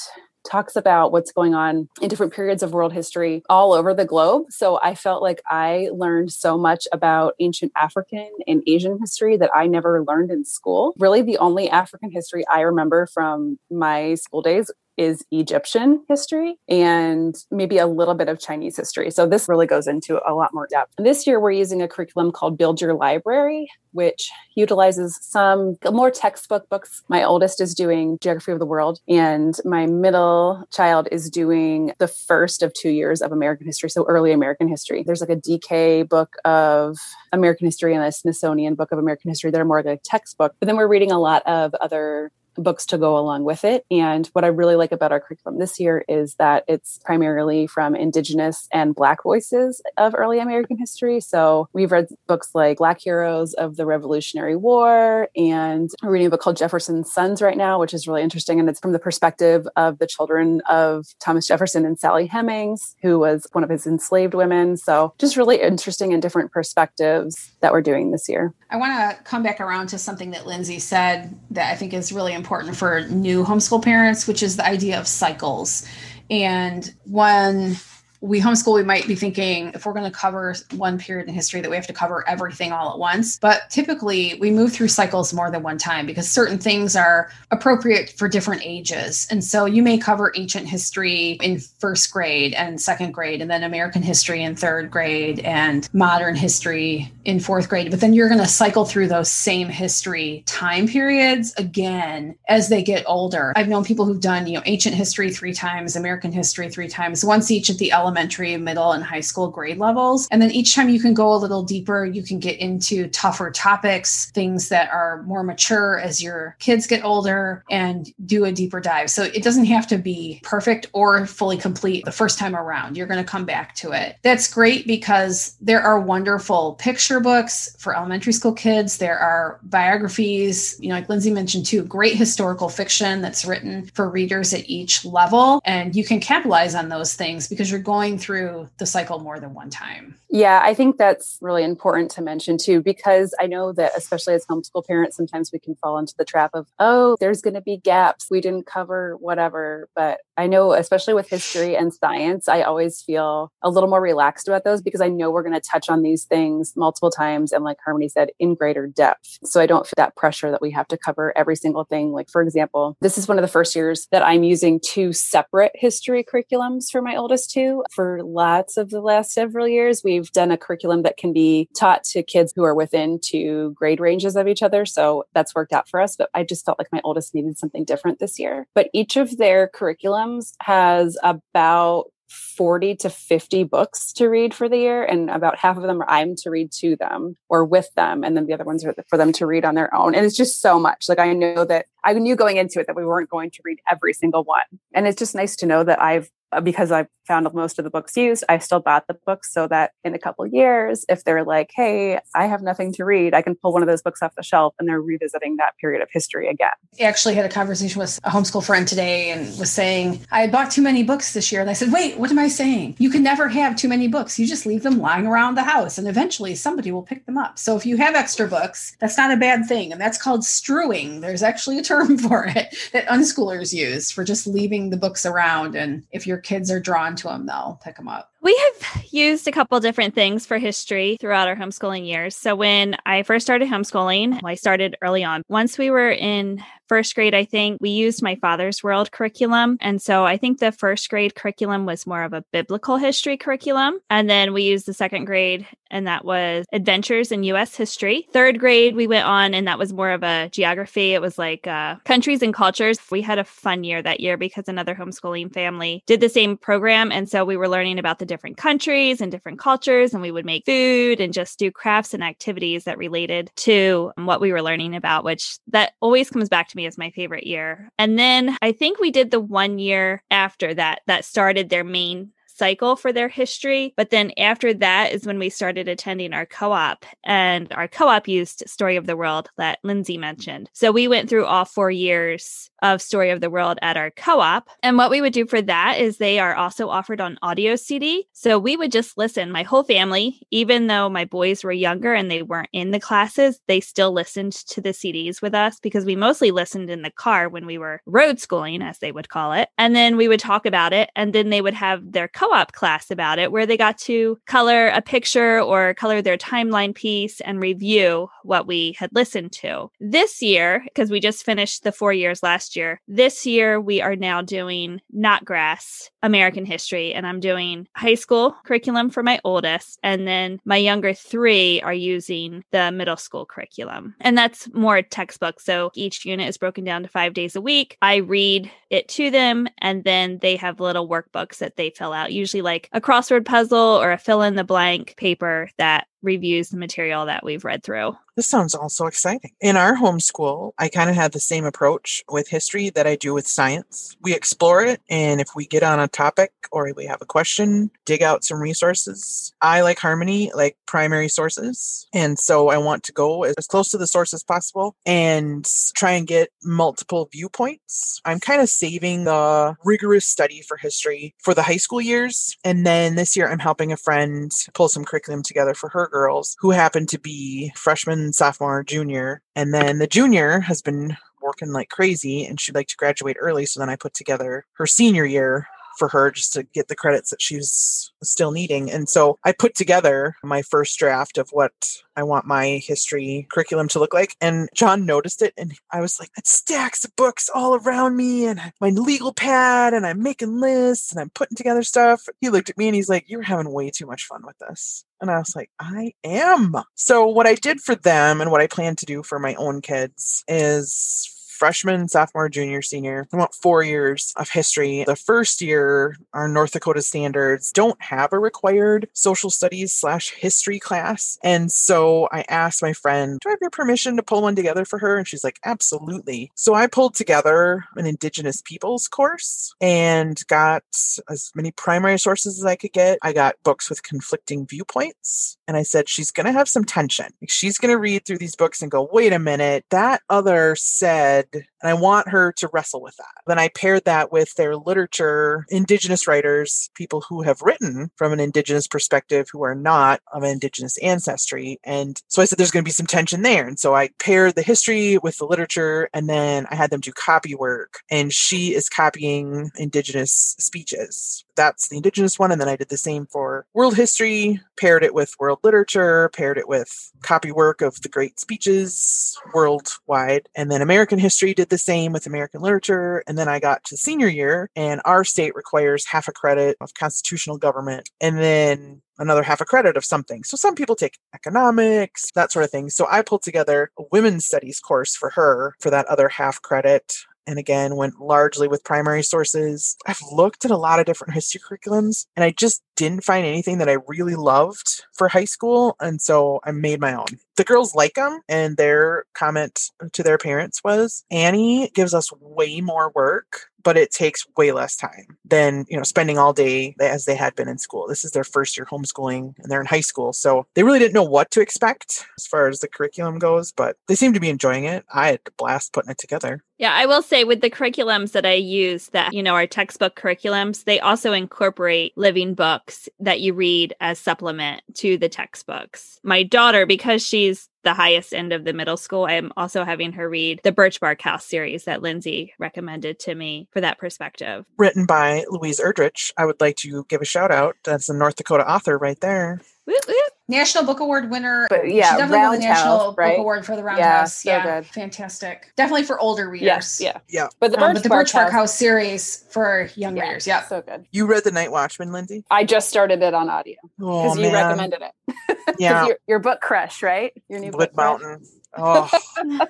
talks 0.45 0.77
about 0.77 1.13
what's 1.13 1.33
going 1.33 1.55
on 1.55 1.89
in 2.01 2.09
different 2.09 2.33
periods 2.33 2.63
of 2.63 2.73
world 2.73 2.93
history 2.93 3.43
all 3.49 3.73
over 3.73 3.95
the 3.95 4.05
globe. 4.05 4.45
So 4.51 4.79
I 4.81 4.95
felt 4.95 5.23
like 5.23 5.43
I 5.51 5.89
learned 5.93 6.33
so 6.33 6.57
much 6.59 6.87
about 6.93 7.35
ancient 7.41 7.73
African 7.77 8.31
and 8.47 8.63
Asian 8.67 8.99
history 9.01 9.37
that 9.37 9.51
I 9.55 9.67
never 9.67 10.05
learned 10.05 10.31
in 10.31 10.45
school. 10.45 10.95
Really, 10.99 11.23
the 11.23 11.39
only 11.39 11.69
African 11.71 12.11
history 12.11 12.45
I 12.47 12.61
remember 12.61 13.07
from 13.07 13.59
my 13.71 14.15
school 14.15 14.43
days 14.43 14.71
is 14.97 15.25
Egyptian 15.31 16.05
history 16.09 16.59
and 16.69 17.35
maybe 17.51 17.79
a 17.79 17.87
little 17.87 18.15
bit 18.15 18.29
of 18.29 18.39
Chinese 18.39 18.77
history. 18.77 19.11
So 19.11 19.27
this 19.27 19.49
really 19.49 19.67
goes 19.67 19.87
into 19.87 20.21
a 20.29 20.35
lot 20.35 20.55
more 20.55 20.67
depth. 20.67 20.95
This 20.99 21.27
year 21.27 21.41
we're 21.41 21.53
using 21.53 21.83
a 21.83 21.89
curriculum 21.89 22.33
called 22.33 22.57
Build 22.57 22.81
Your 22.81 22.95
Library, 22.95 23.69
which 23.93 24.31
utilizes 24.57 25.19
some 25.21 25.77
more 25.91 26.11
textbook 26.11 26.69
books. 26.69 27.03
My 27.09 27.23
oldest 27.23 27.61
is 27.61 27.75
doing 27.75 28.19
Geography 28.21 28.53
of 28.53 28.59
the 28.59 28.67
World 28.67 29.01
and 29.09 29.55
my 29.65 29.87
middle 29.87 30.65
child 30.73 31.09
is 31.13 31.31
doing 31.31 31.93
the 31.99 32.09
first 32.09 32.63
of 32.63 32.73
2 32.75 32.91
years 32.91 33.23
of 33.23 33.33
American 33.33 33.67
history, 33.67 33.91
so 33.91 34.05
early 34.07 34.33
American 34.33 34.69
history. 34.69 35.03
There's 35.05 35.21
like 35.21 35.31
a 35.31 35.37
DK 35.37 36.09
book 36.09 36.37
of 36.45 36.99
American 37.33 37.67
history 37.67 37.95
and 37.95 38.05
a 38.05 38.13
Smithsonian 38.13 38.75
book 38.75 38.93
of 38.93 38.99
American 38.99 39.31
history 39.31 39.51
that 39.51 39.61
are 39.61 39.65
more 39.65 39.83
like 39.83 39.99
a 39.99 40.01
textbook. 40.05 40.55
But 40.61 40.67
then 40.67 40.77
we're 40.77 40.89
reading 40.89 41.13
a 41.13 41.19
lot 41.19 41.43
of 41.47 41.75
other 41.75 42.31
books 42.57 42.87
to 42.87 42.99
go 42.99 43.19
along 43.19 43.45
with 43.45 43.65
it. 43.65 43.85
And 43.91 44.27
what 44.29 44.45
I 44.45 44.49
really 44.49 44.77
like 44.77 44.93
about 44.93 45.13
our 45.13 45.21
curriculum 45.21 45.59
this 45.59 45.79
year 45.81 46.05
is 46.09 46.35
that 46.37 46.65
it's 46.69 46.99
primarily 47.05 47.67
from 47.67 47.95
Indigenous 47.95 48.69
and 48.73 48.95
Black 48.95 49.23
voices 49.23 49.83
of 49.97 50.15
early 50.17 50.39
American 50.39 50.79
history. 50.79 51.21
So 51.21 51.69
we've 51.73 51.93
read 51.93 52.09
books 52.27 52.51
like 52.55 52.79
Black 52.79 53.01
Heroes 53.01 53.55
of 53.55 53.77
the 53.77 53.87
Revolutionary 53.87 54.57
War, 54.57 55.29
and 55.37 55.91
we're 56.03 56.11
reading 56.11 56.27
a 56.29 56.31
book 56.31 56.41
called 56.41 56.57
Jefferson's 56.57 57.13
Sons 57.13 57.43
right 57.43 57.57
now, 57.57 57.81
which 57.81 57.95
is 57.95 58.07
really 58.07 58.23
interesting. 58.23 58.61
And 58.61 58.69
it's 58.69 58.81
from 58.81 58.93
the 58.93 58.99
perspective 58.99 59.67
of 59.77 59.99
the 59.99 60.07
children 60.07 60.61
of 60.69 61.07
Thomas 61.21 61.47
Jefferson 61.47 61.85
and 61.85 61.99
Sally 61.99 62.27
Hemings, 62.27 62.95
who 63.03 63.19
was 63.19 63.47
one 63.53 63.65
of 63.65 63.71
his 63.71 63.87
enslaved 63.87 64.35
women. 64.35 64.77
So 64.77 65.15
just 65.19 65.37
really 65.37 65.61
interesting 65.61 66.13
and 66.13 66.23
different 66.23 66.53
perspectives 66.53 67.53
that 67.61 67.73
we're 67.73 67.83
doing 67.83 68.11
this 68.11 68.29
year. 68.29 68.55
I 68.71 68.77
want 68.77 68.93
to 68.93 69.23
come 69.25 69.43
back 69.43 69.61
around 69.61 69.89
to 69.89 69.99
something 69.99 70.33
that 70.33 70.47
Lindsay 70.47 70.79
said 70.79 71.39
that 71.51 71.73
I 71.73 71.77
think 71.77 71.93
is 71.93 72.13
really 72.13 72.33
important 72.33 72.44
for 72.45 73.07
new 73.09 73.45
homeschool 73.45 73.83
parents, 73.83 74.27
which 74.27 74.43
is 74.43 74.57
the 74.57 74.67
idea 74.67 74.99
of 74.99 75.07
cycles. 75.07 75.87
And 76.31 76.93
when 77.05 77.77
we 78.25 78.41
homeschool, 78.41 78.75
we 78.75 78.83
might 78.83 79.07
be 79.07 79.15
thinking 79.15 79.71
if 79.75 79.85
we're 79.85 79.93
going 79.93 80.11
to 80.11 80.19
cover 80.19 80.55
one 80.77 80.99
period 80.99 81.29
in 81.29 81.35
history 81.35 81.61
that 81.61 81.69
we 81.69 81.77
have 81.77 81.87
to 81.87 81.93
cover 81.93 82.27
everything 82.27 82.73
all 82.73 82.91
at 82.91 82.99
once. 82.99 83.39
But 83.39 83.69
typically, 83.69 84.39
we 84.41 84.51
move 84.51 84.73
through 84.73 84.89
cycles 84.89 85.35
more 85.35 85.51
than 85.51 85.63
one 85.63 85.77
time 85.77 86.07
because 86.07 86.29
certain 86.29 86.57
things 86.57 86.97
are 86.97 87.31
appropriate 87.51 88.15
for 88.17 88.27
different 88.27 88.63
ages. 88.65 89.29
And 89.31 89.45
so 89.45 89.67
you 89.67 89.83
may 89.83 89.99
cover 89.99 90.33
ancient 90.37 90.67
history 90.67 91.33
in 91.43 91.59
first 91.59 92.11
grade 92.11 92.55
and 92.55 92.81
second 92.81 93.13
grade, 93.13 93.43
and 93.43 93.51
then 93.51 93.63
American 93.63 94.03
history 94.03 94.43
in 94.43 94.57
third 94.57 94.91
grade 94.91 95.41
and 95.41 95.87
modern 95.93 96.35
history 96.35 97.13
in 97.27 97.41
fourth 97.41 97.69
grade. 97.69 97.91
But 97.91 98.01
then 98.01 98.15
you're 98.15 98.29
going 98.29 98.41
to 98.41 98.47
cycle 98.47 98.87
through 98.87 99.09
those 99.09 99.31
same 99.31 99.69
history 99.69 100.45
time 100.47 100.89
periods 100.89 101.53
again 101.59 102.37
as 102.49 102.71
they 102.71 102.83
get 102.83 103.05
older. 103.07 103.53
I've 103.55 103.69
known 103.69 103.85
people 103.85 104.07
who've 104.07 104.21
done, 104.21 104.47
you 104.47 104.55
know, 104.55 104.63
ancient 104.65 104.95
history 104.95 105.31
three 105.31 105.53
times, 105.53 105.95
American 105.95 106.33
history 106.33 106.71
three 106.71 106.89
times, 106.89 107.23
once 107.23 107.51
each 107.51 107.69
at 107.69 107.77
the 107.77 107.93
elementary 107.93 108.14
elementary, 108.15 108.57
middle, 108.57 108.93
and 108.93 109.03
high 109.03 109.21
school 109.21 109.49
grade 109.49 109.79
levels. 109.79 110.29
And 110.31 110.41
then 110.41 110.53
each 110.53 110.73
time 110.73 110.89
you 110.89 111.01
can 111.01 111.15
go 111.15 111.35
a 111.35 111.37
little 111.37 111.65
deeper, 111.65 112.05
you 112.05 112.23
can 112.23 112.39
get 112.39 112.61
into 112.61 113.09
tougher 113.09 113.51
topics, 113.51 114.31
things 114.31 114.69
that 114.69 114.89
are 114.91 115.25
more 115.25 115.43
mature 115.43 115.99
as 115.99 116.23
your 116.23 116.57
kids 116.61 116.87
get 116.87 117.05
older, 117.05 117.65
and 117.71 118.07
do 118.25 118.45
a 118.45 118.53
deeper 118.53 118.79
dive. 118.81 119.11
So 119.11 119.25
it 119.25 119.43
doesn't 119.43 119.65
have 119.65 119.89
to 119.89 119.99
be 119.99 120.41
perfect 120.45 120.87
or 120.93 121.27
fully 121.27 121.57
complete 121.57 122.05
the 122.05 122.13
first 122.13 122.39
time 122.39 122.55
around. 122.55 122.97
You're 122.97 123.09
going 123.09 123.23
to 123.23 123.29
come 123.29 123.45
back 123.45 123.75
to 123.77 123.91
it. 123.91 124.17
That's 124.23 124.53
great 124.53 124.87
because 124.87 125.57
there 125.61 125.83
are 125.83 125.99
wonderful 125.99 126.75
picture 126.75 127.19
books 127.19 127.75
for 127.81 127.97
elementary 127.97 128.33
school 128.33 128.53
kids. 128.53 128.99
There 128.99 129.19
are 129.19 129.59
biographies, 129.65 130.77
you 130.81 130.89
know, 130.89 130.95
like 130.95 131.09
Lindsay 131.09 131.33
mentioned 131.33 131.67
too, 131.67 131.83
great 131.83 132.15
historical 132.15 132.69
fiction 132.69 133.23
that's 133.23 133.45
written 133.45 133.87
for 133.95 134.09
readers 134.09 134.55
at 134.55 134.69
each 134.71 135.05
level. 135.05 135.61
And 135.65 135.97
you 135.97 136.05
can 136.05 136.21
capitalize 136.21 136.77
on 136.77 136.89
those 136.89 137.15
things 137.15 137.49
because 137.49 137.71
you're 137.71 137.81
going 137.81 138.04
going 138.05 138.19
through 138.19 138.69
the 138.79 138.85
cycle 138.85 139.19
more 139.19 139.41
than 139.41 139.55
one 139.55 139.71
time. 139.71 140.15
Yeah, 140.29 140.61
I 140.63 140.75
think 140.75 140.99
that's 140.99 141.39
really 141.41 141.65
important 141.65 142.11
to 142.13 142.23
mention 142.23 142.59
too, 142.59 142.83
because 142.83 143.35
I 143.41 143.47
know 143.47 143.73
that 143.73 143.93
especially 143.97 144.35
as 144.35 144.45
homeschool 144.45 144.85
parents, 144.87 145.17
sometimes 145.17 145.51
we 145.53 145.59
can 145.59 145.75
fall 145.77 145.97
into 145.97 146.13
the 146.19 146.25
trap 146.25 146.51
of, 146.55 146.67
oh, 146.79 147.17
there's 147.21 147.41
going 147.41 147.55
to 147.55 147.63
be 147.63 147.79
gaps. 147.79 148.27
We 148.31 148.41
didn't 148.41 148.67
cover 148.67 149.17
whatever. 149.17 149.89
But 149.95 150.19
I 150.37 150.47
know, 150.49 150.73
especially 150.73 151.15
with 151.15 151.31
history 151.31 151.77
and 151.77 151.95
science, 151.95 152.49
I 152.49 152.63
always 152.63 153.01
feel 153.01 153.53
a 153.63 153.71
little 153.71 153.89
more 153.89 154.03
relaxed 154.03 154.49
about 154.49 154.65
those 154.65 154.83
because 154.83 155.01
I 155.01 155.09
know 155.09 155.31
we're 155.31 155.45
going 155.45 155.55
to 155.55 155.61
touch 155.61 155.89
on 155.89 156.03
these 156.03 156.25
things 156.25 156.75
multiple 156.77 157.11
times. 157.11 157.53
And 157.53 157.65
like 157.65 157.79
Harmony 157.85 158.09
said, 158.09 158.31
in 158.39 158.55
greater 158.55 158.87
depth. 158.87 159.39
So 159.45 159.61
I 159.61 159.67
don't 159.67 159.87
feel 159.87 159.95
that 159.97 160.17
pressure 160.17 160.51
that 160.51 160.61
we 160.61 160.73
have 160.73 160.89
to 160.89 160.99
cover 160.99 161.33
every 161.39 161.57
single 161.57 161.85
thing. 161.85 162.13
Like, 162.13 162.29
for 162.29 162.43
example, 162.43 162.97
this 163.01 163.17
is 163.17 163.29
one 163.29 163.39
of 163.39 163.43
the 163.43 163.49
first 163.49 163.75
years 163.75 164.09
that 164.11 164.23
I'm 164.23 164.43
using 164.43 164.81
two 164.85 165.13
separate 165.13 165.73
history 165.75 166.25
curriculums 166.25 166.91
for 166.91 167.01
my 167.01 167.17
oldest 167.17 167.53
two 167.53 167.85
for 167.95 168.21
lots 168.23 168.77
of 168.77 168.91
the 168.91 169.01
last 169.01 169.33
several 169.33 169.69
years. 169.69 170.03
We've 170.05 170.31
done 170.33 170.51
a 170.51 170.59
curriculum 170.59 171.03
that 171.03 171.17
can 171.17 171.33
be 171.33 171.69
taught 171.77 172.05
to 172.05 172.23
kids 172.23 172.53
who 172.55 172.65
are 172.65 172.75
within 172.75 173.21
two 173.23 173.73
grade 173.73 174.01
ranges 174.01 174.37
of 174.37 174.49
each 174.49 174.63
other. 174.63 174.85
So 174.85 175.25
that's 175.35 175.55
worked 175.55 175.73
out 175.73 175.89
for 175.89 176.01
us. 176.01 176.17
But 176.17 176.31
I 176.35 176.45
just 176.45 176.65
felt 176.65 176.79
like 176.79 176.93
my 176.93 177.01
oldest 177.05 177.35
needed 177.35 177.59
something 177.59 177.85
different 177.85 178.19
this 178.19 178.39
year. 178.39 178.67
But 178.75 178.89
each 178.93 179.17
of 179.17 179.37
their 179.37 179.71
curriculums 179.75 180.55
has 180.61 181.17
about 181.23 182.07
40 182.29 182.97
to 182.97 183.11
50 183.11 183.65
books 183.65 184.13
to 184.15 184.29
read 184.29 184.55
for 184.55 184.69
the 184.69 184.79
year 184.79 185.05
and 185.05 185.31
about 185.31 185.59
half 185.59 185.77
of 185.77 185.83
them 185.83 186.01
are 186.01 186.11
i'm 186.11 186.35
to 186.37 186.51
read 186.51 186.73
to 186.73 186.97
them 186.97 187.37
or 187.49 187.65
with 187.65 187.89
them 187.95 188.25
and 188.25 188.37
then 188.37 188.47
the 188.47 188.53
other 188.53 188.65
ones 188.65 188.85
are 188.85 188.95
for 189.09 189.19
them 189.19 189.33
to 189.33 189.47
read 189.47 189.65
on 189.65 189.75
their 189.75 189.95
own 189.95 190.15
and 190.15 190.25
it's 190.25 190.37
just 190.37 190.61
so 190.61 190.79
much 190.79 191.07
like 191.09 191.19
i 191.19 191.33
know 191.33 191.65
that 191.65 191.87
i 192.03 192.13
knew 192.13 192.35
going 192.35 192.57
into 192.57 192.81
it 192.81 192.87
that 192.87 192.97
we 192.97 193.05
weren't 193.05 193.29
going 193.29 193.51
to 193.51 193.61
read 193.65 193.79
every 193.91 194.13
single 194.13 194.43
one 194.43 194.63
and 194.95 195.07
it's 195.07 195.19
just 195.19 195.35
nice 195.35 195.55
to 195.55 195.67
know 195.67 195.85
that 195.85 196.01
i've 196.01 196.31
Uh, 196.55 196.61
because 196.61 196.93
I've 196.93 197.09
found 197.27 197.49
most 197.55 197.79
of 197.79 197.85
the 197.85 197.91
books 197.91 198.17
used, 198.17 198.45
I 198.49 198.59
still 198.59 198.81
bought 198.81 199.07
the 199.09 199.17
books 199.27 199.53
so 199.53 199.67
that 199.69 199.93
in 200.05 200.15
a 200.15 200.19
couple 200.19 200.47
years, 200.47 201.05
if 201.09 201.25
they're 201.25 201.43
like, 201.43 201.71
hey, 201.75 202.21
I 202.35 202.47
have 202.47 202.63
nothing 202.63 202.93
to 202.93 203.05
read, 203.05 203.35
I 203.35 203.43
can 203.43 203.55
pull 203.57 203.73
one 203.73 203.83
of 203.83 203.89
those 203.89 204.03
books 204.03 204.23
off 204.23 204.35
the 204.37 204.43
shelf 204.43 204.75
and 204.79 204.89
they're 204.89 205.01
revisiting 205.01 205.57
that 205.57 205.77
period 205.81 206.03
of 206.03 206.09
history 206.13 206.49
again. 206.49 206.71
I 207.01 207.05
actually 207.05 207.35
had 207.35 207.45
a 207.45 207.49
conversation 207.49 207.99
with 207.99 208.21
a 208.25 208.31
homeschool 208.31 208.65
friend 208.65 208.87
today 208.87 209.31
and 209.31 209.47
was 209.59 209.73
saying, 209.73 210.21
I 210.31 210.47
bought 210.47 210.71
too 210.71 210.83
many 210.83 211.03
books 211.03 211.33
this 211.33 211.51
year. 211.51 211.61
And 211.61 211.71
I 211.71 211.73
said, 211.73 211.91
wait, 211.93 212.19
what 212.19 212.31
am 212.31 212.39
I 212.39 212.49
saying? 212.49 212.97
You 212.99 213.11
can 213.11 213.23
never 213.23 213.49
have 213.49 213.75
too 213.75 213.89
many 213.89 214.07
books. 214.07 214.39
You 214.39 214.47
just 214.47 214.67
leave 214.67 214.83
them 214.83 214.99
lying 214.99 215.27
around 215.27 215.57
the 215.57 215.65
house 215.65 215.99
and 215.99 216.07
eventually 216.07 216.55
somebody 216.55 216.93
will 216.93 217.03
pick 217.03 217.27
them 217.27 217.39
up. 217.39 217.59
So 217.59 217.77
if 217.77 217.85
you 217.87 217.97
have 217.97 218.15
extra 218.15 218.47
books, 218.47 218.97
that's 219.01 219.17
not 219.17 219.33
a 219.33 219.37
bad 219.37 219.67
thing. 219.67 219.93
And 219.93 220.01
that's 220.01 220.19
called 220.19 220.45
strewing. 220.45 221.21
There's 221.21 221.43
actually 221.43 221.79
a 221.79 221.83
term 221.83 222.19
for 222.25 222.45
it 222.45 222.77
that 222.93 223.07
unschoolers 223.07 223.73
use 223.73 224.11
for 224.11 224.25
just 224.25 224.47
leaving 224.47 224.91
the 224.91 224.97
books 224.97 225.27
around. 225.27 225.75
And 225.75 226.05
if 226.13 226.27
your 226.27 226.39
kids 226.45 226.71
are 226.71 226.81
drawn 226.81 227.17
to 227.17 227.29
them, 227.29 227.47
they'll 227.47 227.81
pick 227.83 227.97
them 227.97 228.09
up. 228.09 228.34
We 228.45 228.55
have 228.55 229.05
used 229.11 229.49
a 229.49 229.53
couple 229.53 229.81
different 229.81 230.15
things 230.15 230.45
for 230.45 230.59
history 230.59 231.17
throughout 231.19 231.49
our 231.49 231.57
homeschooling 231.57 232.07
years. 232.07 232.37
So 232.37 232.55
when 232.55 232.95
I 233.07 233.23
first 233.23 233.47
started 233.47 233.71
homeschooling, 233.71 234.39
I 234.45 234.55
started 234.55 234.97
early 235.01 235.25
on. 235.25 235.45
Once 235.49 235.79
we 235.79 235.89
were 235.89 236.11
in 236.11 236.63
first 236.89 237.15
grade, 237.15 237.35
I 237.35 237.45
think 237.45 237.79
we 237.81 237.91
used 237.91 238.23
my 238.23 238.35
father's 238.37 238.83
world 238.83 239.11
curriculum. 239.11 239.79
And 239.81 240.01
so 240.01 240.25
I 240.25 240.37
think 240.37 240.59
the 240.59 240.73
first 240.73 241.09
grade 241.09 241.35
curriculum 241.35 241.87
was 241.87 242.07
more 242.07 242.23
of 242.23 242.33
a 242.33 242.45
biblical 242.53 242.97
history 242.97 243.37
curriculum. 243.37 243.99
And 244.11 244.29
then 244.29 244.53
we 244.53 244.63
used 244.63 244.87
the 244.87 244.93
second 244.93 245.25
grade, 245.25 245.67
and 245.91 246.07
that 246.07 246.25
was 246.25 246.67
adventures 246.73 247.33
in 247.33 247.45
US 247.45 247.75
history. 247.75 248.29
Third 248.33 248.59
grade, 248.59 248.95
we 248.95 249.07
went 249.07 249.27
on, 249.27 249.55
and 249.55 249.67
that 249.67 249.79
was 249.79 249.93
more 249.93 250.11
of 250.11 250.23
a 250.23 250.51
geography. 250.51 251.15
It 251.15 251.23
was 251.23 251.39
like 251.39 251.67
uh, 251.67 251.97
countries 252.05 252.43
and 252.43 252.53
cultures. 252.53 252.99
We 253.11 253.23
had 253.23 253.39
a 253.39 253.45
fun 253.45 253.85
year 253.85 254.03
that 254.03 254.21
year 254.21 254.37
because 254.37 254.69
another 254.69 254.95
homeschooling 254.95 255.53
family 255.53 256.03
did 256.07 256.21
the 256.21 256.29
same 256.29 256.57
program. 256.57 257.11
And 257.11 257.29
so 257.29 257.45
we 257.45 257.57
were 257.57 257.69
learning 257.69 257.99
about 257.99 258.19
the 258.19 258.27
different 258.35 258.57
countries 258.57 259.21
and 259.21 259.31
different 259.31 259.61
cultures, 259.61 260.13
and 260.13 260.21
we 260.21 260.33
would 260.33 260.45
make 260.45 260.65
food 260.67 261.21
and 261.21 261.33
just 261.33 261.57
do 261.57 261.71
crafts 261.71 262.13
and 262.13 262.25
activities 262.25 262.83
that 262.83 262.99
related 262.99 263.49
to 263.55 264.11
what 264.17 264.41
we 264.41 264.51
were 264.51 264.61
learning 264.61 264.97
about, 264.97 265.23
which 265.23 265.59
that 265.69 265.93
always 266.01 266.29
comes 266.31 266.49
back 266.49 266.67
to 266.69 266.77
me 266.77 266.85
as 266.85 266.99
my 266.99 267.11
favorite 267.11 267.47
year. 267.47 267.89
And 267.97 268.19
then 268.19 268.57
I 268.61 268.73
think 268.73 268.99
we 268.99 269.13
did 269.13 269.31
the 269.31 269.39
one 269.39 269.79
year 269.79 270.25
after 270.33 270.75
that 270.75 271.03
that 271.07 271.25
started 271.25 271.69
their 271.69 271.85
main 271.85 272.33
cycle 272.55 272.97
for 272.97 273.13
their 273.13 273.29
history. 273.29 273.93
But 273.97 274.11
then 274.11 274.33
after 274.39 274.73
that 274.75 275.13
is 275.13 275.27
when 275.27 275.39
we 275.39 275.51
started 275.51 275.89
attending 275.89 276.33
our 276.33 276.47
co 276.47 276.73
op, 276.73 277.05
and 277.25 277.73
our 277.73 277.89
co 277.89 278.09
op 278.09 278.29
used 278.29 278.63
Story 278.67 278.97
of 278.97 279.07
the 279.07 279.17
World 279.17 279.51
that 279.57 279.79
Lindsay 279.83 280.19
mentioned. 280.19 280.71
So 280.73 280.93
we 280.93 281.09
went 281.09 281.29
through 281.29 281.47
all 281.47 281.65
four 281.65 281.91
years 281.91 282.71
of 282.83 283.01
Story 283.01 283.31
of 283.31 283.41
the 283.41 283.51
World 283.51 283.79
at 283.83 283.97
our 283.97 284.11
co 284.11 284.41
op. 284.41 284.69
And 284.83 284.97
what 284.97 285.11
we 285.11 285.21
would 285.21 285.33
do 285.33 285.47
for 285.47 285.63
that 285.63 285.99
is 285.99 286.19
they 286.19 286.39
are 286.39 286.55
also 286.55 286.89
offered 286.89 287.21
on 287.21 287.39
audio 287.43 287.77
CD. 287.77 288.29
So 288.33 288.59
we 288.59 288.77
would 288.77 288.93
just 288.93 289.17
listen, 289.17 289.51
my 289.51 289.63
whole 289.63 289.83
family, 289.83 290.47
even 290.51 290.87
though 290.87 291.09
my 291.09 291.25
boys 291.25 291.65
were 291.65 291.73
younger 291.73 292.13
and 292.13 292.31
they 292.31 292.43
weren't 292.43 292.69
in 292.73 292.91
the 292.91 293.01
classes, 293.01 293.61
they 293.67 293.81
still 293.81 294.13
listened 294.13 294.53
to 294.53 294.81
the 294.81 294.91
CDs 294.91 295.41
with 295.41 295.55
us 295.55 295.81
because 295.81 296.05
we 296.05 296.17
mostly 296.17 296.51
listened 296.51 296.91
in 296.91 297.03
the 297.03 297.11
car 297.11 297.49
when 297.49 297.67
we 297.67 297.79
were 297.79 298.01
road 298.07 298.39
schooling, 298.39 298.83
as 298.83 298.99
they 298.99 299.13
would 299.13 299.29
call 299.29 299.53
it. 299.53 299.69
And 299.79 299.97
then 299.97 300.17
we 300.17 300.29
would 300.29 300.41
talk 300.41 300.67
about 300.67 300.93
it. 300.93 301.11
And 301.17 301.33
then 301.33 301.51
they 301.51 301.63
would 301.63 301.75
have 301.75 302.13
their 302.13 302.29
co 302.29 302.44
op 302.53 302.73
class 302.73 303.11
about 303.11 303.39
it 303.39 303.53
where 303.53 303.67
they 303.67 303.77
got 303.77 303.99
to 303.99 304.39
color 304.47 304.89
a 304.89 305.03
picture 305.03 305.61
or 305.61 305.95
color 305.95 306.23
their 306.23 306.37
timeline 306.37 306.95
piece 306.95 307.41
and 307.41 307.61
review 307.61 308.29
what 308.43 308.67
we 308.67 308.95
had 308.99 309.11
listened 309.13 309.53
to. 309.53 309.91
This 310.01 310.43
year, 310.43 310.83
because 310.85 311.11
we 311.11 311.21
just 311.21 311.45
finished 311.45 311.83
the 311.83 311.93
four 311.93 312.13
years 312.13 312.43
last 312.43 312.77
year, 312.77 313.01
this 313.09 313.47
year 313.47 313.81
we 313.81 314.01
are 314.01 314.17
now 314.17 314.43
doing 314.43 315.01
Notgrass 315.15 316.11
American 316.23 316.65
history, 316.65 317.13
and 317.13 317.27
I'm 317.27 317.41
doing 317.41 317.87
high 317.97 318.15
school 318.15 318.57
curriculum 318.65 319.11
for 319.11 319.23
my 319.23 319.41
oldest, 319.45 319.99
and 320.03 320.27
then 320.27 320.59
my 320.65 320.77
younger 320.77 321.13
three 321.13 321.81
are 321.83 321.95
using 321.95 322.65
the 322.71 322.91
middle 322.91 323.17
school 323.17 323.47
curriculum. 323.47 324.15
And 324.21 324.37
that's 324.37 324.73
more 324.73 325.03
textbook. 325.03 325.61
So 325.61 325.91
each 325.95 326.25
unit 326.25 326.49
is 326.49 326.57
broken 326.57 326.85
down 326.85 327.03
to 327.03 327.09
five 327.09 327.35
days 327.35 327.57
a 327.57 327.61
week. 327.61 327.97
I 328.01 328.17
read 328.17 328.71
it 328.91 329.09
to 329.09 329.31
them, 329.31 329.69
and 329.79 330.05
then 330.05 330.39
they 330.41 330.57
have 330.57 330.81
little 330.81 331.09
workbooks 331.09 331.59
that 331.59 331.77
they 331.77 331.91
fill 331.91 332.13
out, 332.13 332.33
usually 332.35 332.63
like 332.63 332.89
a 332.93 333.01
crossword 333.01 333.45
puzzle 333.45 333.79
or 333.79 334.13
a 334.13 334.19
fill 334.19 334.43
in 334.43 334.55
the 334.55 334.65
blank 334.65 335.15
paper 335.17 335.71
that 335.79 336.07
reviews 336.25 336.71
the 336.71 336.77
material 336.77 337.27
that 337.27 337.45
we've 337.45 337.65
read 337.65 337.83
through. 337.83 338.17
This 338.37 338.49
sounds 338.49 338.75
also 338.75 339.07
exciting. 339.07 339.53
In 339.61 339.77
our 339.77 339.95
homeschool, 339.95 340.73
I 340.77 340.89
kind 340.89 341.09
of 341.09 341.15
have 341.15 341.31
the 341.31 341.41
same 341.41 341.65
approach 341.65 342.25
with 342.29 342.49
history 342.49 342.91
that 342.91 343.07
I 343.07 343.15
do 343.15 343.33
with 343.33 343.47
science. 343.47 344.17
We 344.23 344.35
explore 344.35 344.83
it, 344.83 345.01
and 345.09 345.41
if 345.41 345.51
we 345.55 345.67
get 345.67 345.85
on 345.85 346.01
a 346.01 346.09
topic 346.09 346.51
or 346.73 346.93
we 346.97 347.07
have 347.07 347.23
a 347.23 347.27
question, 347.27 347.93
dig 348.05 348.23
out 348.23 348.45
some 348.45 348.61
resources. 348.61 349.53
I 349.61 349.83
like 349.83 350.01
Harmony, 350.01 350.51
like 350.53 350.77
primary 350.87 351.29
sources. 351.29 352.09
And 352.13 352.37
so 352.39 352.71
I 352.71 352.79
want 352.79 353.05
to 353.05 353.13
go 353.13 353.45
as 353.45 353.69
close 353.69 353.91
to 353.91 353.99
the 353.99 354.07
source 354.07 354.35
as 354.35 354.43
possible 354.43 354.97
and 355.07 355.69
try 355.95 356.13
and 356.13 356.27
get 356.27 356.49
multiple 356.65 357.29
viewpoints. 357.31 358.21
I'm 358.25 358.41
kind 358.41 358.61
of 358.61 358.69
saving 358.69 359.25
the 359.25 359.77
rigorous 359.85 360.27
study 360.27 360.63
for 360.63 360.77
history 360.77 361.35
for 361.39 361.55
the 361.55 361.63
high 361.63 361.77
school 361.77 362.01
years. 362.01 362.57
And 362.65 362.85
then 362.85 363.15
this 363.15 363.37
year, 363.37 363.49
I'm 363.49 363.61
helping 363.61 363.93
a 363.93 363.97
friend 363.97 364.51
pull 364.75 364.89
some 364.89 365.05
curriculum 365.05 365.43
together 365.45 365.75
for 365.75 365.89
her 365.91 366.09
girls 366.15 366.57
who 366.61 366.71
happen 366.71 367.07
to 367.07 367.19
be 367.19 367.73
freshman, 367.75 368.33
sophomore, 368.33 368.85
junior. 368.85 369.43
And 369.57 369.75
then 369.75 369.99
the 369.99 370.07
junior 370.07 370.61
has 370.61 370.81
been 370.81 371.17
working 371.43 371.73
like 371.73 371.89
crazy 371.89 372.47
and 372.47 372.61
she'd 372.61 372.77
like 372.77 372.87
to 372.87 372.97
graduate 372.97 373.37
early. 373.41 373.67
So 373.67 373.81
then 373.81 373.91
I 373.91 373.97
put 373.97 374.15
together 374.15 374.65
her 374.75 374.87
senior 374.87 375.25
year 375.25 375.67
for 375.99 376.09
her 376.09 376.31
just 376.31 376.53
to 376.55 376.63
get 376.63 376.89
the 376.89 376.97
credits 376.97 377.31
that 377.31 377.43
she's 377.43 378.13
still 378.23 378.51
needing. 378.51 378.91
And 378.91 379.09
so 379.09 379.39
I 379.45 379.53
put 379.53 379.75
together 379.75 380.37
my 380.43 380.63
first 380.63 380.99
draft 380.99 381.39
of 381.39 381.49
what 381.51 381.73
I 382.17 382.23
want 382.23 382.47
my 382.47 382.81
history 382.85 383.47
curriculum 383.51 383.89
to 383.89 383.99
look 383.99 384.15
like. 384.15 384.37
And 384.41 384.69
John 384.75 385.05
noticed 385.05 385.43
it 385.43 385.53
and 385.57 385.75
I 385.91 386.01
was 386.01 386.19
like, 386.21 386.31
it 386.37 386.47
stacks 386.47 387.05
of 387.05 387.15
books 387.17 387.51
all 387.53 387.75
around 387.75 388.17
me 388.17 388.47
and 388.47 388.61
my 388.81 388.91
legal 388.91 389.33
pad 389.33 389.95
and 389.95 390.07
I'm 390.07 390.23
making 390.23 390.61
lists 390.61 391.13
and 391.13 391.21
I'm 391.21 391.31
putting 391.31 391.57
together 391.57 391.83
stuff. 391.83 392.29
He 392.41 392.49
looked 392.49 392.71
at 392.71 392.79
me 392.79 392.87
and 392.87 392.95
he's 392.95 393.09
like, 393.09 393.25
You're 393.29 393.43
having 393.43 393.73
way 393.73 393.91
too 393.91 394.07
much 394.07 394.25
fun 394.25 394.43
with 394.45 394.59
this. 394.59 395.05
And 395.21 395.31
I 395.31 395.39
was 395.39 395.57
like, 395.57 395.71
I 395.81 396.13
am. 396.23 396.77
So, 396.95 397.27
what 397.27 397.47
I 397.47 397.55
did 397.55 397.81
for 397.81 397.95
them 397.95 398.41
and 398.41 398.51
what 398.51 398.61
I 398.61 398.67
plan 398.67 398.97
to 398.97 399.07
do 399.07 399.23
for 399.23 399.39
my 399.39 399.55
own 399.55 399.81
kids 399.81 400.45
is 400.47 401.34
freshman, 401.55 402.09
sophomore, 402.09 402.49
junior, 402.49 402.83
senior. 402.83 403.27
I 403.33 403.37
want 403.37 403.55
four 403.55 403.83
years 403.83 404.33
of 404.37 404.51
history. 404.51 405.05
The 405.07 405.17
first 405.17 405.61
year, 405.61 406.17
our 406.33 406.49
North 406.49 406.73
Dakota 406.73 407.03
standards 407.03 407.73
don't 407.73 408.01
have 408.03 408.33
a 408.33 408.39
required 408.39 409.09
social 409.13 409.51
studies 409.51 409.93
slash 409.95 410.31
history 410.31 410.79
class. 410.79 411.39
And 411.43 411.71
so 411.71 412.29
I 412.33 412.45
asked 412.49 412.83
my 412.83 412.93
friend, 412.93 413.39
Do 413.41 413.49
I 413.49 413.53
have 413.53 413.59
your 413.61 413.71
permission 413.71 414.17
to 414.17 414.23
pull 414.23 414.43
one 414.43 414.57
together 414.57 414.85
for 414.85 414.99
her? 414.99 415.17
And 415.17 415.27
she's 415.27 415.45
like, 415.45 415.61
Absolutely. 415.65 416.51
So 416.55 416.75
I 416.75 416.87
pulled 416.87 417.15
together 417.15 417.85
an 417.97 418.07
Indigenous 418.07 418.63
peoples 418.63 419.09
course 419.09 419.75
and 419.81 420.41
got 420.49 420.83
as 421.29 421.51
many 421.55 421.71
primary 421.71 422.19
sources 422.19 422.59
as 422.59 422.65
I 422.65 422.77
could 422.77 422.93
get. 422.93 423.19
I 423.23 423.33
got 423.33 423.57
books 423.65 423.89
with 423.89 424.03
conflicting 424.03 424.67
viewpoints. 424.67 425.57
And 425.67 425.77
I 425.77 425.83
said, 425.83 426.09
She's 426.09 426.31
going 426.31 426.47
to 426.47 426.53
have 426.53 426.69
some 426.69 426.85
tension. 426.85 427.27
She's 427.49 427.79
going 427.79 427.93
to 427.93 427.99
read 427.99 428.25
through 428.25 428.39
these 428.39 428.57
books 428.57 428.83
and 428.83 428.91
go, 428.91 429.09
Wait 429.13 429.33
a 429.33 429.39
minute, 429.39 429.85
that 429.91 430.23
other 430.29 430.77
said, 430.77 431.47
and 431.85 431.91
I 431.91 431.95
want 431.95 432.31
her 432.31 432.51
to 432.53 432.71
wrestle 432.73 433.03
with 433.03 433.15
that. 433.17 433.43
Then 433.47 433.59
I 433.59 433.69
paired 433.69 434.07
that 434.07 434.33
with 434.33 434.55
their 434.55 434.75
literature, 434.75 435.67
Indigenous 435.69 436.27
writers, 436.27 436.89
people 436.95 437.21
who 437.21 437.43
have 437.43 437.61
written 437.61 438.11
from 438.17 438.33
an 438.33 438.41
Indigenous 438.41 438.87
perspective 438.87 439.49
who 439.53 439.63
are 439.65 439.75
not 439.75 440.21
of 440.33 440.43
an 440.43 440.49
Indigenous 440.49 440.97
ancestry. 440.99 441.79
And 441.85 442.23
so 442.29 442.41
I 442.41 442.47
said 442.47 442.59
there's 442.59 442.71
going 442.71 442.85
to 442.85 442.89
be 442.89 442.91
some 442.91 443.07
tension 443.07 443.43
there. 443.43 443.69
And 443.69 443.79
so 443.79 443.95
I 443.95 444.09
paired 444.19 444.55
the 444.55 444.63
history 444.63 445.19
with 445.19 445.37
the 445.37 445.45
literature, 445.45 446.09
and 446.15 446.27
then 446.27 446.67
I 446.71 446.75
had 446.75 446.89
them 446.89 447.01
do 447.01 447.13
copy 447.13 447.55
work. 447.55 448.01
And 448.11 448.33
she 448.33 448.75
is 448.75 448.89
copying 448.89 449.71
Indigenous 449.77 450.57
speeches. 450.59 451.45
That's 451.55 451.89
the 451.89 451.97
Indigenous 451.97 452.39
one. 452.39 452.51
And 452.51 452.61
then 452.61 452.69
I 452.69 452.77
did 452.77 452.89
the 452.89 452.97
same 452.97 453.27
for 453.27 453.67
world 453.75 453.95
history, 453.95 454.59
paired 454.79 455.05
it 455.05 455.13
with 455.13 455.35
world 455.39 455.59
literature, 455.63 456.31
paired 456.31 456.57
it 456.57 456.67
with 456.67 457.13
copy 457.23 457.53
work 457.53 457.83
of 457.83 458.01
the 458.01 458.09
great 458.09 458.41
speeches 458.41 459.37
worldwide. 459.53 460.49
And 460.57 460.71
then 460.71 460.81
American 460.81 461.19
history 461.19 461.53
did 461.53 461.69
the 461.75 461.79
same 461.79 462.13
with 462.13 462.27
American 462.27 462.61
literature. 462.61 463.25
And 463.27 463.37
then 463.37 463.49
I 463.49 463.59
got 463.59 463.83
to 463.85 463.97
senior 463.97 464.29
year, 464.29 464.71
and 464.77 465.01
our 465.05 465.25
state 465.25 465.57
requires 465.57 466.07
half 466.07 466.29
a 466.29 466.33
credit 466.33 466.77
of 466.81 466.95
constitutional 466.95 467.59
government 467.59 468.11
and 468.21 468.39
then 468.39 469.03
another 469.19 469.43
half 469.43 469.61
a 469.61 469.65
credit 469.65 469.97
of 469.97 470.05
something. 470.05 470.45
So 470.45 470.57
some 470.57 470.77
people 470.77 470.95
take 470.95 471.19
economics, 471.35 472.31
that 472.37 472.53
sort 472.53 472.65
of 472.65 472.71
thing. 472.71 472.91
So 472.91 473.09
I 473.11 473.23
pulled 473.23 473.43
together 473.43 473.91
a 473.99 474.05
women's 474.13 474.47
studies 474.47 474.79
course 474.79 475.17
for 475.17 475.31
her 475.31 475.75
for 475.81 475.91
that 475.91 476.07
other 476.07 476.29
half 476.29 476.63
credit 476.63 477.17
and 477.47 477.59
again 477.59 477.97
went 477.97 478.21
largely 478.21 478.69
with 478.69 478.85
primary 478.85 479.23
sources. 479.23 479.97
I've 480.07 480.21
looked 480.33 480.65
at 480.65 480.71
a 480.71 480.77
lot 480.77 481.01
of 481.01 481.07
different 481.07 481.35
history 481.35 481.61
curriculums 481.61 482.27
and 482.37 482.45
I 482.45 482.51
just 482.51 482.83
didn't 482.97 483.25
find 483.25 483.47
anything 483.47 483.79
that 483.79 483.89
I 483.89 483.97
really 484.07 484.37
loved 484.37 485.05
for 485.13 485.29
high 485.29 485.45
school. 485.45 485.97
And 486.01 486.21
so 486.21 486.61
I 486.65 486.71
made 486.71 487.01
my 487.01 487.15
own. 487.15 487.27
The 487.57 487.65
girls 487.65 487.95
like 487.95 488.15
them, 488.15 488.41
and 488.49 488.77
their 488.77 489.25
comment 489.35 489.91
to 490.13 490.23
their 490.25 490.39
parents 490.39 490.83
was 490.83 491.25
Annie 491.31 491.91
gives 491.95 492.13
us 492.13 492.33
way 492.41 492.81
more 492.81 493.13
work 493.15 493.71
but 493.85 493.97
it 493.99 494.11
takes 494.11 494.47
way 494.57 494.73
less 494.73 494.97
time 494.97 495.37
than 495.45 495.85
you 495.89 495.97
know 495.97 496.03
spending 496.03 496.39
all 496.39 496.53
day 496.53 496.97
as 496.99 497.27
they 497.27 497.37
had 497.37 497.55
been 497.55 497.69
in 497.69 497.79
school 497.79 498.09
this 498.09 498.25
is 498.25 498.33
their 498.33 498.43
first 498.43 498.77
year 498.77 498.87
homeschooling 498.87 499.55
and 499.59 499.71
they're 499.71 499.81
in 499.81 499.87
high 499.87 500.01
school 500.01 500.33
so 500.33 500.67
they 500.75 500.83
really 500.83 500.99
didn't 500.99 501.15
know 501.15 501.23
what 501.23 501.51
to 501.51 501.61
expect 501.61 502.27
as 502.37 502.47
far 502.47 502.67
as 502.67 502.81
the 502.81 502.89
curriculum 502.89 503.39
goes 503.39 503.71
but 503.71 503.97
they 504.09 504.15
seem 504.15 504.33
to 504.33 504.41
be 504.41 504.51
enjoying 504.51 504.85
it 504.85 505.05
i 505.15 505.29
had 505.29 505.41
a 505.47 505.51
blast 505.53 505.93
putting 505.93 506.11
it 506.11 506.19
together 506.19 506.65
yeah 506.85 506.95
i 506.95 507.07
will 507.07 507.23
say 507.23 507.45
with 507.45 507.61
the 507.61 507.71
curriculums 507.71 508.33
that 508.33 508.45
i 508.45 508.53
use 508.53 509.09
that 509.09 509.33
you 509.33 509.43
know 509.43 509.55
our 509.55 509.67
textbook 509.67 510.15
curriculums 510.15 510.85
they 510.85 511.01
also 511.01 511.33
incorporate 511.33 512.17
living 512.17 512.53
books 512.55 513.09
that 513.19 513.41
you 513.41 513.55
read 513.55 513.95
as 514.01 514.19
supplement 514.19 514.83
to 514.95 515.17
the 515.17 515.29
textbooks 515.29 516.21
my 516.23 516.43
daughter 516.43 516.85
because 516.85 517.25
she's 517.25 517.69
the 517.85 517.95
highest 517.95 518.35
end 518.35 518.53
of 518.53 518.65
the 518.65 518.73
middle 518.73 518.97
school. 518.97 519.27
I 519.27 519.35
am 519.35 519.53
also 519.57 519.85
having 519.85 520.13
her 520.13 520.29
read 520.29 520.61
the 520.65 520.73
Birch 520.73 521.01
Bark 521.01 521.21
House 521.21 521.45
series 521.45 521.85
that 521.85 522.03
Lindsay 522.03 522.55
recommended 522.59 523.19
to 523.21 523.35
me 523.35 523.69
for 523.73 523.83
that 523.83 523.99
perspective. 523.99 524.65
Written 524.79 525.07
by 525.07 525.45
Louise 525.51 525.81
Erdrich. 525.81 526.33
I 526.37 526.47
would 526.47 526.61
like 526.61 526.77
to 526.77 527.05
give 527.09 527.21
a 527.21 527.27
shout 527.27 527.53
out. 527.53 527.77
That's 527.85 528.09
a 528.09 528.15
North 528.15 528.37
Dakota 528.37 528.69
author 528.69 528.97
right 528.99 529.21
there. 529.21 529.61
Whoop, 529.87 530.05
whoop. 530.09 530.34
National 530.49 530.85
Book 530.85 531.01
Award 531.01 531.31
winner. 531.31 531.67
But 531.71 531.89
yeah, 531.91 532.13
she 532.13 532.19
definitely 532.19 532.39
won 532.39 532.53
the 532.61 532.67
National 532.67 533.15
right? 533.17 533.33
Book 533.33 533.39
Award 533.41 533.65
for 533.67 533.77
the 533.77 533.83
Roundhouse. 533.83 534.45
Yeah, 534.45 534.57
Yeah, 534.57 534.63
so 534.63 534.81
good. 534.83 534.87
fantastic. 534.91 535.73
Definitely 535.77 536.05
for 536.05 536.21
older 536.21 536.49
readers. 536.51 536.67
Yes, 536.67 537.01
yeah. 537.01 537.19
Yeah. 537.29 537.49
But 537.61 537.71
the 537.73 537.79
Um, 537.79 537.85
Birch, 537.85 537.95
but 537.95 538.03
the 538.03 538.09
Bark 538.11 538.27
Birch 538.27 538.33
Bark 538.35 538.45
House, 538.53 538.53
House 538.71 538.79
series 538.79 539.45
for 539.51 539.89
young 539.97 540.17
yeah, 540.17 540.25
readers. 540.25 540.47
Yeah. 540.47 540.63
so 540.67 540.83
good. 540.83 541.07
You 541.13 541.27
read 541.27 541.45
The 541.45 541.51
Night 541.53 541.71
Watchman, 541.73 542.13
Lindsay? 542.13 542.45
I 542.51 542.65
just 542.65 542.89
started 542.91 543.23
it 543.23 543.33
on 543.35 543.49
audio 543.49 543.77
Oh, 544.01 544.23
because 544.25 544.39
you 544.39 544.53
man. 544.53 544.67
recommended 544.67 545.03
it. 545.03 545.57
Yeah. 545.79 546.07
your, 546.07 546.19
your 546.29 546.39
book 546.41 546.61
crush, 546.61 547.03
right? 547.03 547.33
Your 547.49 547.59
new 547.59 547.71
Wood 547.73 547.93
book 547.93 547.95
crush? 547.95 548.21
Mountain. 548.21 548.47
Oh. 548.77 549.11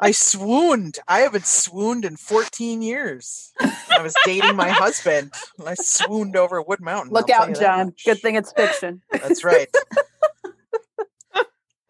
I 0.00 0.10
swooned. 0.10 0.98
I 1.08 1.20
haven't 1.20 1.46
swooned 1.46 2.04
in 2.04 2.16
14 2.16 2.82
years. 2.82 3.52
I 3.60 4.02
was 4.02 4.14
dating 4.24 4.56
my 4.56 4.68
husband. 4.68 5.32
and 5.58 5.68
I 5.68 5.74
swooned 5.74 6.36
over 6.36 6.60
Wood 6.60 6.80
Mountain. 6.80 7.12
Look 7.12 7.30
I'll 7.30 7.48
out, 7.50 7.58
John. 7.58 7.94
Good 8.04 8.20
thing 8.20 8.36
it's 8.36 8.52
fiction. 8.52 9.02
That's 9.10 9.42
right. 9.44 9.68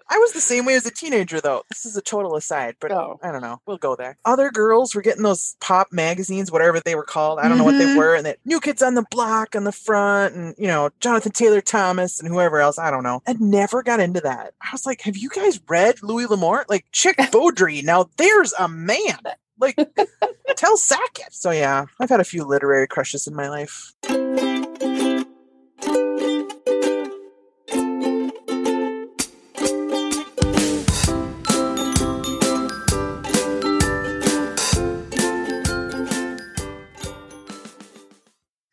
I 0.08 0.18
was 0.18 0.32
the 0.32 0.40
same 0.40 0.64
way 0.64 0.74
as 0.74 0.86
a 0.86 0.90
teenager, 0.90 1.40
though. 1.40 1.62
This 1.68 1.84
is 1.84 1.96
a 1.96 2.02
total 2.02 2.36
aside, 2.36 2.76
but 2.80 2.92
Oh. 2.92 3.18
I 3.22 3.32
don't 3.32 3.40
know. 3.42 3.60
We'll 3.66 3.76
go 3.78 3.96
there. 3.96 4.16
Other 4.24 4.50
girls 4.50 4.94
were 4.94 5.02
getting 5.02 5.22
those 5.24 5.56
pop 5.60 5.88
magazines, 5.92 6.52
whatever 6.52 6.78
they 6.80 6.94
were 6.94 7.04
called. 7.04 7.38
I 7.40 7.48
don't 7.48 7.58
know 7.58 7.64
what 7.64 7.78
they 7.78 7.86
Mhm. 7.86 7.96
were. 7.96 8.14
And 8.14 8.24
that 8.26 8.38
New 8.44 8.60
Kids 8.60 8.82
on 8.82 8.94
the 8.94 9.04
Block 9.10 9.56
on 9.56 9.64
the 9.64 9.72
front, 9.72 10.34
and, 10.34 10.54
you 10.58 10.66
know, 10.68 10.90
Jonathan 11.00 11.32
Taylor 11.32 11.60
Thomas 11.60 12.20
and 12.20 12.28
whoever 12.28 12.60
else. 12.60 12.78
I 12.78 12.90
don't 12.90 13.02
know. 13.02 13.20
I 13.26 13.34
never 13.40 13.82
got 13.82 14.00
into 14.00 14.20
that. 14.20 14.54
I 14.62 14.68
was 14.72 14.86
like, 14.86 15.00
have 15.02 15.16
you 15.16 15.28
guys 15.28 15.58
read 15.68 16.02
Louis 16.02 16.26
L'Amour? 16.26 16.66
Like, 16.68 16.86
Chick 16.92 17.16
Bowdrie. 17.32 17.82
now 17.82 18.08
there's 18.16 18.52
a 18.58 18.68
man. 18.68 19.18
Like, 19.58 19.76
tell 20.56 20.76
Sackett. 20.76 21.32
So, 21.34 21.50
yeah, 21.50 21.86
I've 21.98 22.10
had 22.10 22.20
a 22.20 22.24
few 22.24 22.44
literary 22.44 22.86
crushes 22.86 23.26
in 23.26 23.34
my 23.34 23.48
life. 23.48 23.92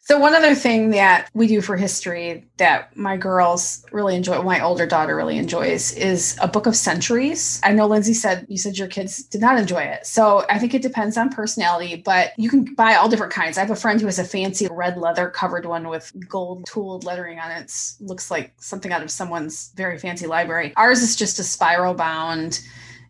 So 0.06 0.20
one 0.20 0.36
other 0.36 0.54
thing 0.54 0.90
that 0.90 1.30
we 1.34 1.48
do 1.48 1.62
for 1.62 1.78
history 1.78 2.46
that 2.58 2.96
my 2.98 3.16
girls 3.16 3.86
really 3.94 4.18
enjoy, 4.18 4.42
my 4.44 4.62
older 4.62 4.86
daughter 4.86 5.16
really 5.16 5.38
enjoys, 5.38 5.94
is 5.94 6.38
a 6.42 6.48
book 6.48 6.66
of 6.66 6.76
centuries. 6.76 7.62
I 7.64 7.72
know 7.72 7.88
Lindsay 7.88 8.14
said 8.14 8.46
you 8.50 8.58
said 8.58 8.78
your 8.78 8.90
kids 8.90 9.24
did 9.24 9.40
not 9.40 9.58
enjoy 9.58 9.84
it. 9.84 10.06
So 10.06 10.46
I 10.50 10.60
think 10.60 10.74
it 10.74 10.82
depends 10.82 11.16
on 11.16 11.30
personality, 11.30 11.96
but 11.96 12.34
you 12.38 12.50
can 12.50 12.76
buy 12.76 12.96
all 12.96 13.08
different 13.08 13.32
kinds. 13.32 13.58
I 13.58 13.62
have 13.62 13.72
a 13.72 13.78
friend 13.78 14.02
who 14.02 14.08
has 14.08 14.20
a 14.20 14.26
fancy 14.26 14.68
red 14.70 14.98
leather 14.98 15.30
covered 15.30 15.66
one 15.66 15.88
with 15.88 16.12
gold 16.28 16.66
tooled 16.66 17.06
lettering 17.06 17.40
on 17.40 17.52
it. 17.52 17.72
Looks 18.02 18.30
like 18.30 18.52
something 18.58 18.92
out 18.92 19.04
of 19.04 19.10
someone's 19.10 19.72
very 19.78 19.98
fancy 19.98 20.28
library. 20.28 20.74
Ours 20.76 21.02
is 21.02 21.16
just 21.16 21.40
a 21.40 21.44
spiral 21.44 21.94
bound 21.94 22.60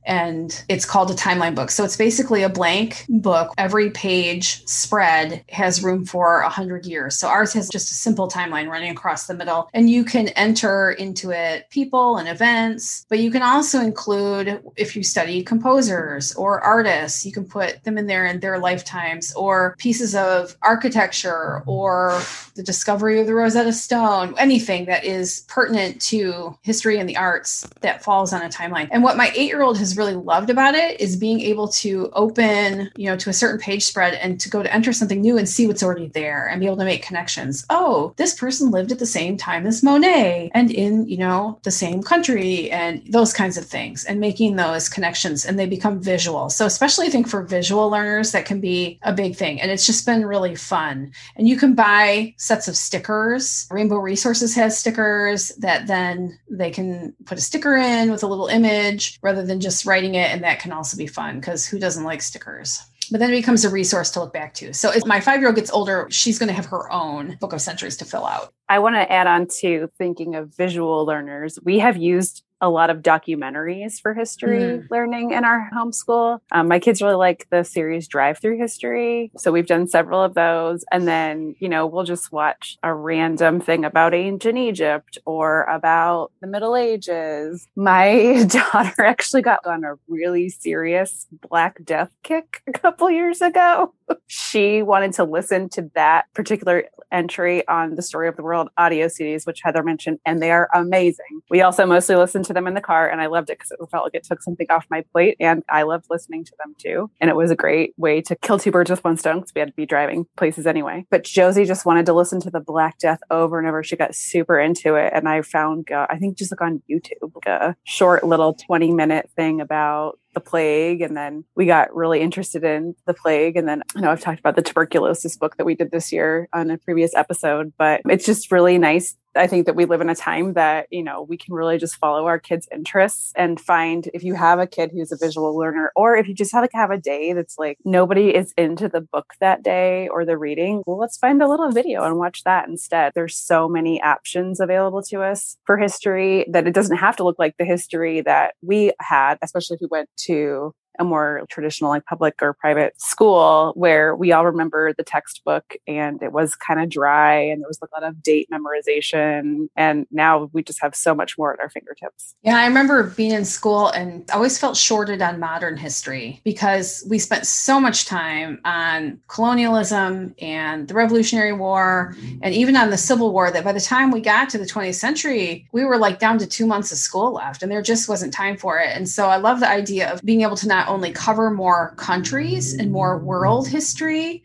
and 0.05 0.63
it's 0.69 0.85
called 0.85 1.11
a 1.11 1.13
timeline 1.13 1.55
book. 1.55 1.71
So 1.71 1.83
it's 1.83 1.97
basically 1.97 2.43
a 2.43 2.49
blank 2.49 3.05
book. 3.09 3.53
Every 3.57 3.89
page 3.91 4.65
spread 4.67 5.43
has 5.49 5.83
room 5.83 6.05
for 6.05 6.41
100 6.41 6.85
years. 6.85 7.17
So 7.17 7.27
ours 7.27 7.53
has 7.53 7.69
just 7.69 7.91
a 7.91 7.95
simple 7.95 8.29
timeline 8.29 8.69
running 8.69 8.91
across 8.91 9.27
the 9.27 9.33
middle, 9.33 9.69
and 9.73 9.89
you 9.89 10.03
can 10.03 10.29
enter 10.29 10.91
into 10.91 11.31
it 11.31 11.69
people 11.69 12.17
and 12.17 12.27
events, 12.27 13.05
but 13.09 13.19
you 13.19 13.31
can 13.31 13.41
also 13.41 13.79
include, 13.79 14.61
if 14.75 14.95
you 14.95 15.03
study 15.03 15.43
composers 15.43 16.33
or 16.35 16.61
artists, 16.61 17.25
you 17.25 17.31
can 17.31 17.45
put 17.45 17.83
them 17.83 17.97
in 17.97 18.07
there 18.07 18.25
in 18.25 18.39
their 18.39 18.59
lifetimes, 18.59 19.33
or 19.33 19.75
pieces 19.77 20.15
of 20.15 20.55
architecture 20.61 21.63
or 21.65 22.21
the 22.55 22.63
discovery 22.63 23.19
of 23.19 23.27
the 23.27 23.33
Rosetta 23.33 23.73
Stone, 23.73 24.35
anything 24.37 24.85
that 24.85 25.03
is 25.03 25.45
pertinent 25.47 26.01
to 26.01 26.57
history 26.61 26.99
and 26.99 27.09
the 27.09 27.17
arts 27.17 27.67
that 27.81 28.03
falls 28.03 28.33
on 28.33 28.41
a 28.41 28.49
timeline. 28.49 28.87
And 28.91 29.03
what 29.03 29.17
my 29.17 29.31
eight 29.35 29.47
year 29.47 29.61
old 29.61 29.77
has 29.77 29.92
really 29.97 30.15
loved 30.15 30.49
about 30.49 30.75
it 30.75 30.99
is 30.99 31.15
being 31.15 31.41
able 31.41 31.67
to 31.67 32.09
open, 32.13 32.89
you 32.95 33.09
know, 33.09 33.17
to 33.17 33.29
a 33.29 33.33
certain 33.33 33.59
page 33.59 33.83
spread 33.83 34.13
and 34.15 34.39
to 34.39 34.49
go 34.49 34.63
to 34.63 34.73
enter 34.73 34.93
something 34.93 35.21
new 35.21 35.37
and 35.37 35.47
see 35.47 35.67
what's 35.67 35.83
already 35.83 36.07
there 36.07 36.47
and 36.47 36.59
be 36.59 36.65
able 36.65 36.77
to 36.77 36.85
make 36.85 37.03
connections. 37.03 37.65
Oh, 37.69 38.13
this 38.17 38.35
person 38.35 38.71
lived 38.71 38.91
at 38.91 38.99
the 38.99 39.05
same 39.05 39.37
time 39.37 39.65
as 39.65 39.83
Monet 39.83 40.51
and 40.53 40.71
in, 40.71 41.07
you 41.07 41.17
know, 41.17 41.59
the 41.63 41.71
same 41.71 42.01
country 42.01 42.71
and 42.71 43.01
those 43.09 43.33
kinds 43.33 43.57
of 43.57 43.65
things 43.65 44.05
and 44.05 44.19
making 44.19 44.55
those 44.55 44.89
connections 44.89 45.45
and 45.45 45.57
they 45.57 45.65
become 45.65 46.01
visual. 46.01 46.49
So, 46.49 46.65
especially 46.65 47.07
I 47.07 47.09
think 47.09 47.27
for 47.27 47.43
visual 47.43 47.89
learners, 47.89 48.31
that 48.31 48.45
can 48.45 48.59
be 48.59 48.99
a 49.03 49.13
big 49.13 49.35
thing. 49.35 49.61
And 49.61 49.71
it's 49.71 49.85
just 49.85 50.05
been 50.05 50.25
really 50.25 50.55
fun. 50.55 51.11
And 51.35 51.47
you 51.47 51.57
can 51.57 51.75
buy 51.75 52.33
sets 52.37 52.67
of 52.67 52.75
stickers. 52.75 53.67
Rainbow 53.71 53.97
Resources 53.97 54.55
has 54.55 54.77
stickers 54.77 55.49
that 55.59 55.87
then 55.87 56.37
they 56.49 56.71
can 56.71 57.13
put 57.25 57.37
a 57.37 57.41
sticker 57.41 57.75
in 57.75 58.11
with 58.11 58.23
a 58.23 58.27
little 58.27 58.47
image 58.47 59.19
rather 59.21 59.45
than 59.45 59.59
just 59.59 59.82
writing 59.85 60.15
it. 60.15 60.31
And 60.31 60.43
that 60.43 60.59
can 60.59 60.71
also 60.71 60.97
be 60.97 61.07
fun 61.07 61.39
because 61.39 61.67
who 61.67 61.79
doesn't 61.79 62.03
like 62.03 62.21
stickers? 62.21 62.81
but 63.11 63.19
then 63.19 63.29
it 63.29 63.37
becomes 63.37 63.65
a 63.65 63.69
resource 63.69 64.09
to 64.11 64.19
look 64.19 64.33
back 64.33 64.53
to. 64.55 64.73
So 64.73 64.89
as 64.89 65.05
my 65.05 65.19
five 65.19 65.39
year 65.39 65.47
old 65.47 65.55
gets 65.55 65.71
older, 65.71 66.07
she's 66.09 66.39
going 66.39 66.47
to 66.47 66.53
have 66.53 66.65
her 66.65 66.91
own 66.91 67.37
book 67.39 67.53
of 67.53 67.61
centuries 67.61 67.97
to 67.97 68.05
fill 68.05 68.25
out. 68.25 68.53
I 68.69 68.79
want 68.79 68.95
to 68.95 69.11
add 69.11 69.27
on 69.27 69.47
to 69.59 69.89
thinking 69.97 70.35
of 70.35 70.55
visual 70.55 71.05
learners. 71.05 71.59
We 71.63 71.79
have 71.79 71.97
used 71.97 72.43
a 72.63 72.69
lot 72.69 72.89
of 72.89 72.99
documentaries 72.99 73.99
for 73.99 74.13
history 74.13 74.59
mm. 74.59 74.89
learning 74.89 75.31
in 75.31 75.43
our 75.43 75.69
homeschool. 75.75 76.39
Um, 76.53 76.69
my 76.69 76.79
kids 76.79 77.01
really 77.01 77.15
like 77.15 77.45
the 77.49 77.63
series 77.63 78.07
Drive 78.07 78.39
Through 78.39 78.57
History. 78.57 79.31
So 79.37 79.51
we've 79.51 79.67
done 79.67 79.85
several 79.85 80.23
of 80.23 80.33
those. 80.33 80.85
And 80.89 81.05
then, 81.05 81.55
you 81.59 81.67
know, 81.67 81.85
we'll 81.85 82.05
just 82.05 82.31
watch 82.31 82.77
a 82.81 82.93
random 82.93 83.59
thing 83.59 83.83
about 83.83 84.13
ancient 84.13 84.57
Egypt 84.57 85.17
or 85.25 85.63
about 85.63 86.31
the 86.39 86.47
Middle 86.47 86.77
Ages. 86.77 87.67
My 87.75 88.45
daughter 88.47 89.03
actually 89.03 89.41
got 89.41 89.65
on 89.65 89.83
a 89.83 89.95
really 90.07 90.47
serious 90.47 91.27
Black 91.49 91.83
Death 91.83 92.11
kick 92.23 92.61
a 92.65 92.71
couple 92.71 93.11
years 93.11 93.41
ago. 93.41 93.93
she 94.27 94.81
wanted 94.81 95.11
to 95.13 95.25
listen 95.25 95.67
to 95.69 95.91
that 95.95 96.25
particular 96.33 96.85
entry 97.13 97.65
on 97.67 97.95
the 97.95 98.01
Story 98.01 98.27
of 98.27 98.35
the 98.35 98.43
World 98.43 98.69
audio 98.77 99.07
CDs, 99.07 99.45
which 99.45 99.61
Heather 99.63 99.83
mentioned, 99.83 100.19
and 100.25 100.41
they 100.41 100.51
are 100.51 100.69
amazing. 100.73 101.41
We 101.49 101.61
also 101.61 101.85
mostly 101.85 102.15
listened 102.15 102.45
to 102.45 102.53
them 102.53 102.67
in 102.67 102.73
the 102.73 102.81
car, 102.81 103.07
and 103.07 103.21
I 103.21 103.27
loved 103.27 103.49
it 103.49 103.59
because 103.59 103.71
it 103.71 103.79
felt 103.91 104.03
like 104.03 104.15
it 104.15 104.23
took 104.23 104.41
something 104.41 104.67
off 104.69 104.85
my 104.89 105.03
plate, 105.11 105.37
and 105.39 105.63
I 105.69 105.83
loved 105.83 106.07
listening 106.09 106.43
to 106.45 106.53
them 106.63 106.75
too. 106.77 107.11
And 107.21 107.29
it 107.29 107.35
was 107.35 107.51
a 107.51 107.55
great 107.55 107.93
way 107.97 108.21
to 108.21 108.35
kill 108.35 108.59
two 108.59 108.71
birds 108.71 108.89
with 108.89 109.03
one 109.03 109.17
stone 109.17 109.39
because 109.39 109.53
we 109.55 109.59
had 109.59 109.69
to 109.69 109.75
be 109.75 109.85
driving 109.85 110.25
places 110.35 110.67
anyway. 110.67 111.05
But 111.09 111.23
Josie 111.23 111.65
just 111.65 111.85
wanted 111.85 112.05
to 112.07 112.13
listen 112.13 112.41
to 112.41 112.49
the 112.49 112.59
Black 112.59 112.97
Death 112.97 113.19
over 113.29 113.59
and 113.59 113.67
over. 113.67 113.83
She 113.83 113.95
got 113.95 114.15
super 114.15 114.59
into 114.59 114.95
it, 114.95 115.13
and 115.15 115.29
I 115.29 115.41
found, 115.43 115.91
uh, 115.91 116.07
I 116.09 116.17
think, 116.17 116.37
just 116.37 116.51
like 116.51 116.61
on 116.61 116.81
YouTube, 116.89 117.31
like 117.35 117.45
a 117.45 117.75
short 117.83 118.23
little 118.23 118.53
20 118.53 118.91
minute 118.91 119.29
thing 119.35 119.61
about 119.61 120.19
the 120.33 120.39
plague 120.39 121.01
and 121.01 121.15
then 121.15 121.43
we 121.55 121.65
got 121.65 121.95
really 121.95 122.21
interested 122.21 122.63
in 122.63 122.95
the 123.05 123.13
plague. 123.13 123.55
And 123.55 123.67
then 123.67 123.83
I 123.95 124.01
know 124.01 124.11
I've 124.11 124.21
talked 124.21 124.39
about 124.39 124.55
the 124.55 124.61
tuberculosis 124.61 125.37
book 125.37 125.57
that 125.57 125.65
we 125.65 125.75
did 125.75 125.91
this 125.91 126.11
year 126.11 126.47
on 126.53 126.69
a 126.69 126.77
previous 126.77 127.13
episode 127.15 127.73
but 127.77 128.01
it's 128.09 128.25
just 128.25 128.51
really 128.51 128.77
nice 128.77 129.15
I 129.35 129.47
think 129.47 129.65
that 129.65 129.75
we 129.75 129.85
live 129.85 130.01
in 130.01 130.09
a 130.09 130.15
time 130.15 130.53
that, 130.53 130.87
you 130.91 131.03
know, 131.03 131.23
we 131.23 131.37
can 131.37 131.53
really 131.53 131.77
just 131.77 131.95
follow 131.95 132.25
our 132.25 132.39
kids' 132.39 132.67
interests 132.73 133.31
and 133.35 133.59
find 133.59 134.09
if 134.13 134.23
you 134.23 134.35
have 134.35 134.59
a 134.59 134.67
kid 134.67 134.91
who's 134.91 135.11
a 135.11 135.17
visual 135.17 135.57
learner, 135.57 135.91
or 135.95 136.15
if 136.15 136.27
you 136.27 136.33
just 136.33 136.51
have 136.51 136.61
like 136.63 136.71
have 136.73 136.91
a 136.91 136.97
day 136.97 137.33
that's 137.33 137.57
like 137.57 137.77
nobody 137.83 138.33
is 138.35 138.53
into 138.57 138.87
the 138.87 139.01
book 139.01 139.33
that 139.39 139.63
day 139.63 140.07
or 140.09 140.25
the 140.25 140.37
reading, 140.37 140.83
well, 140.85 140.97
let's 140.97 141.17
find 141.17 141.41
a 141.41 141.47
little 141.47 141.71
video 141.71 142.03
and 142.03 142.17
watch 142.17 142.43
that 142.43 142.67
instead. 142.67 143.11
There's 143.15 143.35
so 143.35 143.67
many 143.67 144.01
options 144.01 144.59
available 144.59 145.01
to 145.03 145.21
us 145.21 145.57
for 145.65 145.77
history 145.77 146.45
that 146.51 146.67
it 146.67 146.73
doesn't 146.73 146.97
have 146.97 147.15
to 147.17 147.23
look 147.23 147.39
like 147.39 147.57
the 147.57 147.65
history 147.65 148.21
that 148.21 148.53
we 148.61 148.93
had, 148.99 149.37
especially 149.41 149.75
if 149.75 149.81
we 149.81 149.87
went 149.89 150.09
to 150.25 150.73
a 150.99 151.03
more 151.03 151.43
traditional 151.49 151.89
like 151.89 152.05
public 152.05 152.35
or 152.41 152.53
private 152.53 152.99
school 152.99 153.73
where 153.75 154.15
we 154.15 154.31
all 154.31 154.45
remember 154.45 154.93
the 154.93 155.03
textbook 155.03 155.75
and 155.87 156.21
it 156.21 156.31
was 156.31 156.55
kind 156.55 156.79
of 156.79 156.89
dry 156.89 157.35
and 157.35 157.61
there 157.61 157.67
was 157.67 157.79
a 157.81 157.87
lot 157.93 158.07
of 158.07 158.21
date 158.21 158.47
memorization 158.51 159.67
and 159.75 160.05
now 160.11 160.49
we 160.53 160.63
just 160.63 160.81
have 160.81 160.95
so 160.95 161.15
much 161.15 161.37
more 161.37 161.53
at 161.53 161.59
our 161.59 161.69
fingertips. 161.69 162.35
Yeah 162.43 162.57
i 162.57 162.65
remember 162.65 163.03
being 163.03 163.31
in 163.31 163.45
school 163.45 163.87
and 163.89 164.29
I 164.31 164.35
always 164.35 164.57
felt 164.57 164.77
shorted 164.77 165.21
on 165.21 165.39
modern 165.39 165.77
history 165.77 166.41
because 166.43 167.03
we 167.09 167.19
spent 167.19 167.45
so 167.45 167.79
much 167.79 168.05
time 168.05 168.59
on 168.65 169.19
colonialism 169.27 170.35
and 170.39 170.87
the 170.87 170.93
revolutionary 170.93 171.53
war 171.53 172.15
and 172.41 172.53
even 172.53 172.75
on 172.75 172.89
the 172.89 172.97
civil 172.97 173.31
war 173.31 173.51
that 173.51 173.63
by 173.63 173.73
the 173.73 173.81
time 173.81 174.11
we 174.11 174.21
got 174.21 174.49
to 174.49 174.57
the 174.57 174.65
20th 174.65 174.95
century 174.95 175.67
we 175.71 175.85
were 175.85 175.97
like 175.97 176.19
down 176.19 176.37
to 176.37 176.47
two 176.47 176.65
months 176.65 176.91
of 176.91 176.97
school 176.97 177.33
left 177.33 177.63
and 177.63 177.71
there 177.71 177.81
just 177.81 178.07
wasn't 178.09 178.33
time 178.33 178.57
for 178.57 178.79
it. 178.79 178.95
And 178.95 179.07
so 179.07 179.27
i 179.27 179.37
love 179.37 179.59
the 179.59 179.69
idea 179.69 180.11
of 180.11 180.21
being 180.23 180.41
able 180.41 180.55
to 180.57 180.67
not 180.67 180.82
not 180.83 180.91
only 180.93 181.13
cover 181.13 181.49
more 181.49 181.95
countries 181.95 182.73
and 182.73 182.91
more 182.91 183.17
world 183.17 183.69
history, 183.69 184.43